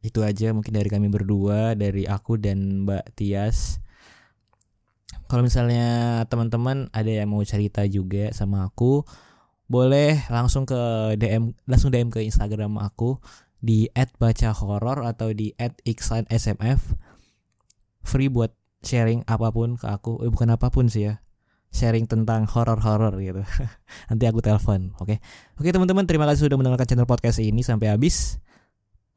[0.00, 3.84] itu aja mungkin dari kami berdua, dari aku dan Mbak Tias.
[5.28, 9.04] Kalau misalnya teman-teman ada yang mau cerita juga sama aku,
[9.70, 13.22] boleh langsung ke DM, langsung DM ke Instagram aku
[13.62, 15.54] di @bacahoror atau di
[15.86, 16.98] @iksansmf.
[18.02, 21.22] Free buat sharing apa pun ke aku, eh bukan apa pun sih ya.
[21.70, 23.46] Sharing tentang horor-horor gitu.
[24.10, 25.22] Nanti aku telepon, oke?
[25.60, 28.42] Oke teman-teman, terima kasih sudah mendengarkan channel podcast ini sampai habis.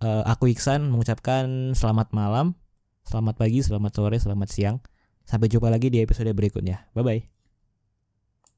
[0.04, 2.60] Eh, aku Iksan mengucapkan selamat malam,
[3.08, 4.78] selamat pagi, selamat sore, selamat siang.
[5.24, 6.92] Sampai jumpa lagi di episode berikutnya.
[6.92, 7.33] Bye bye.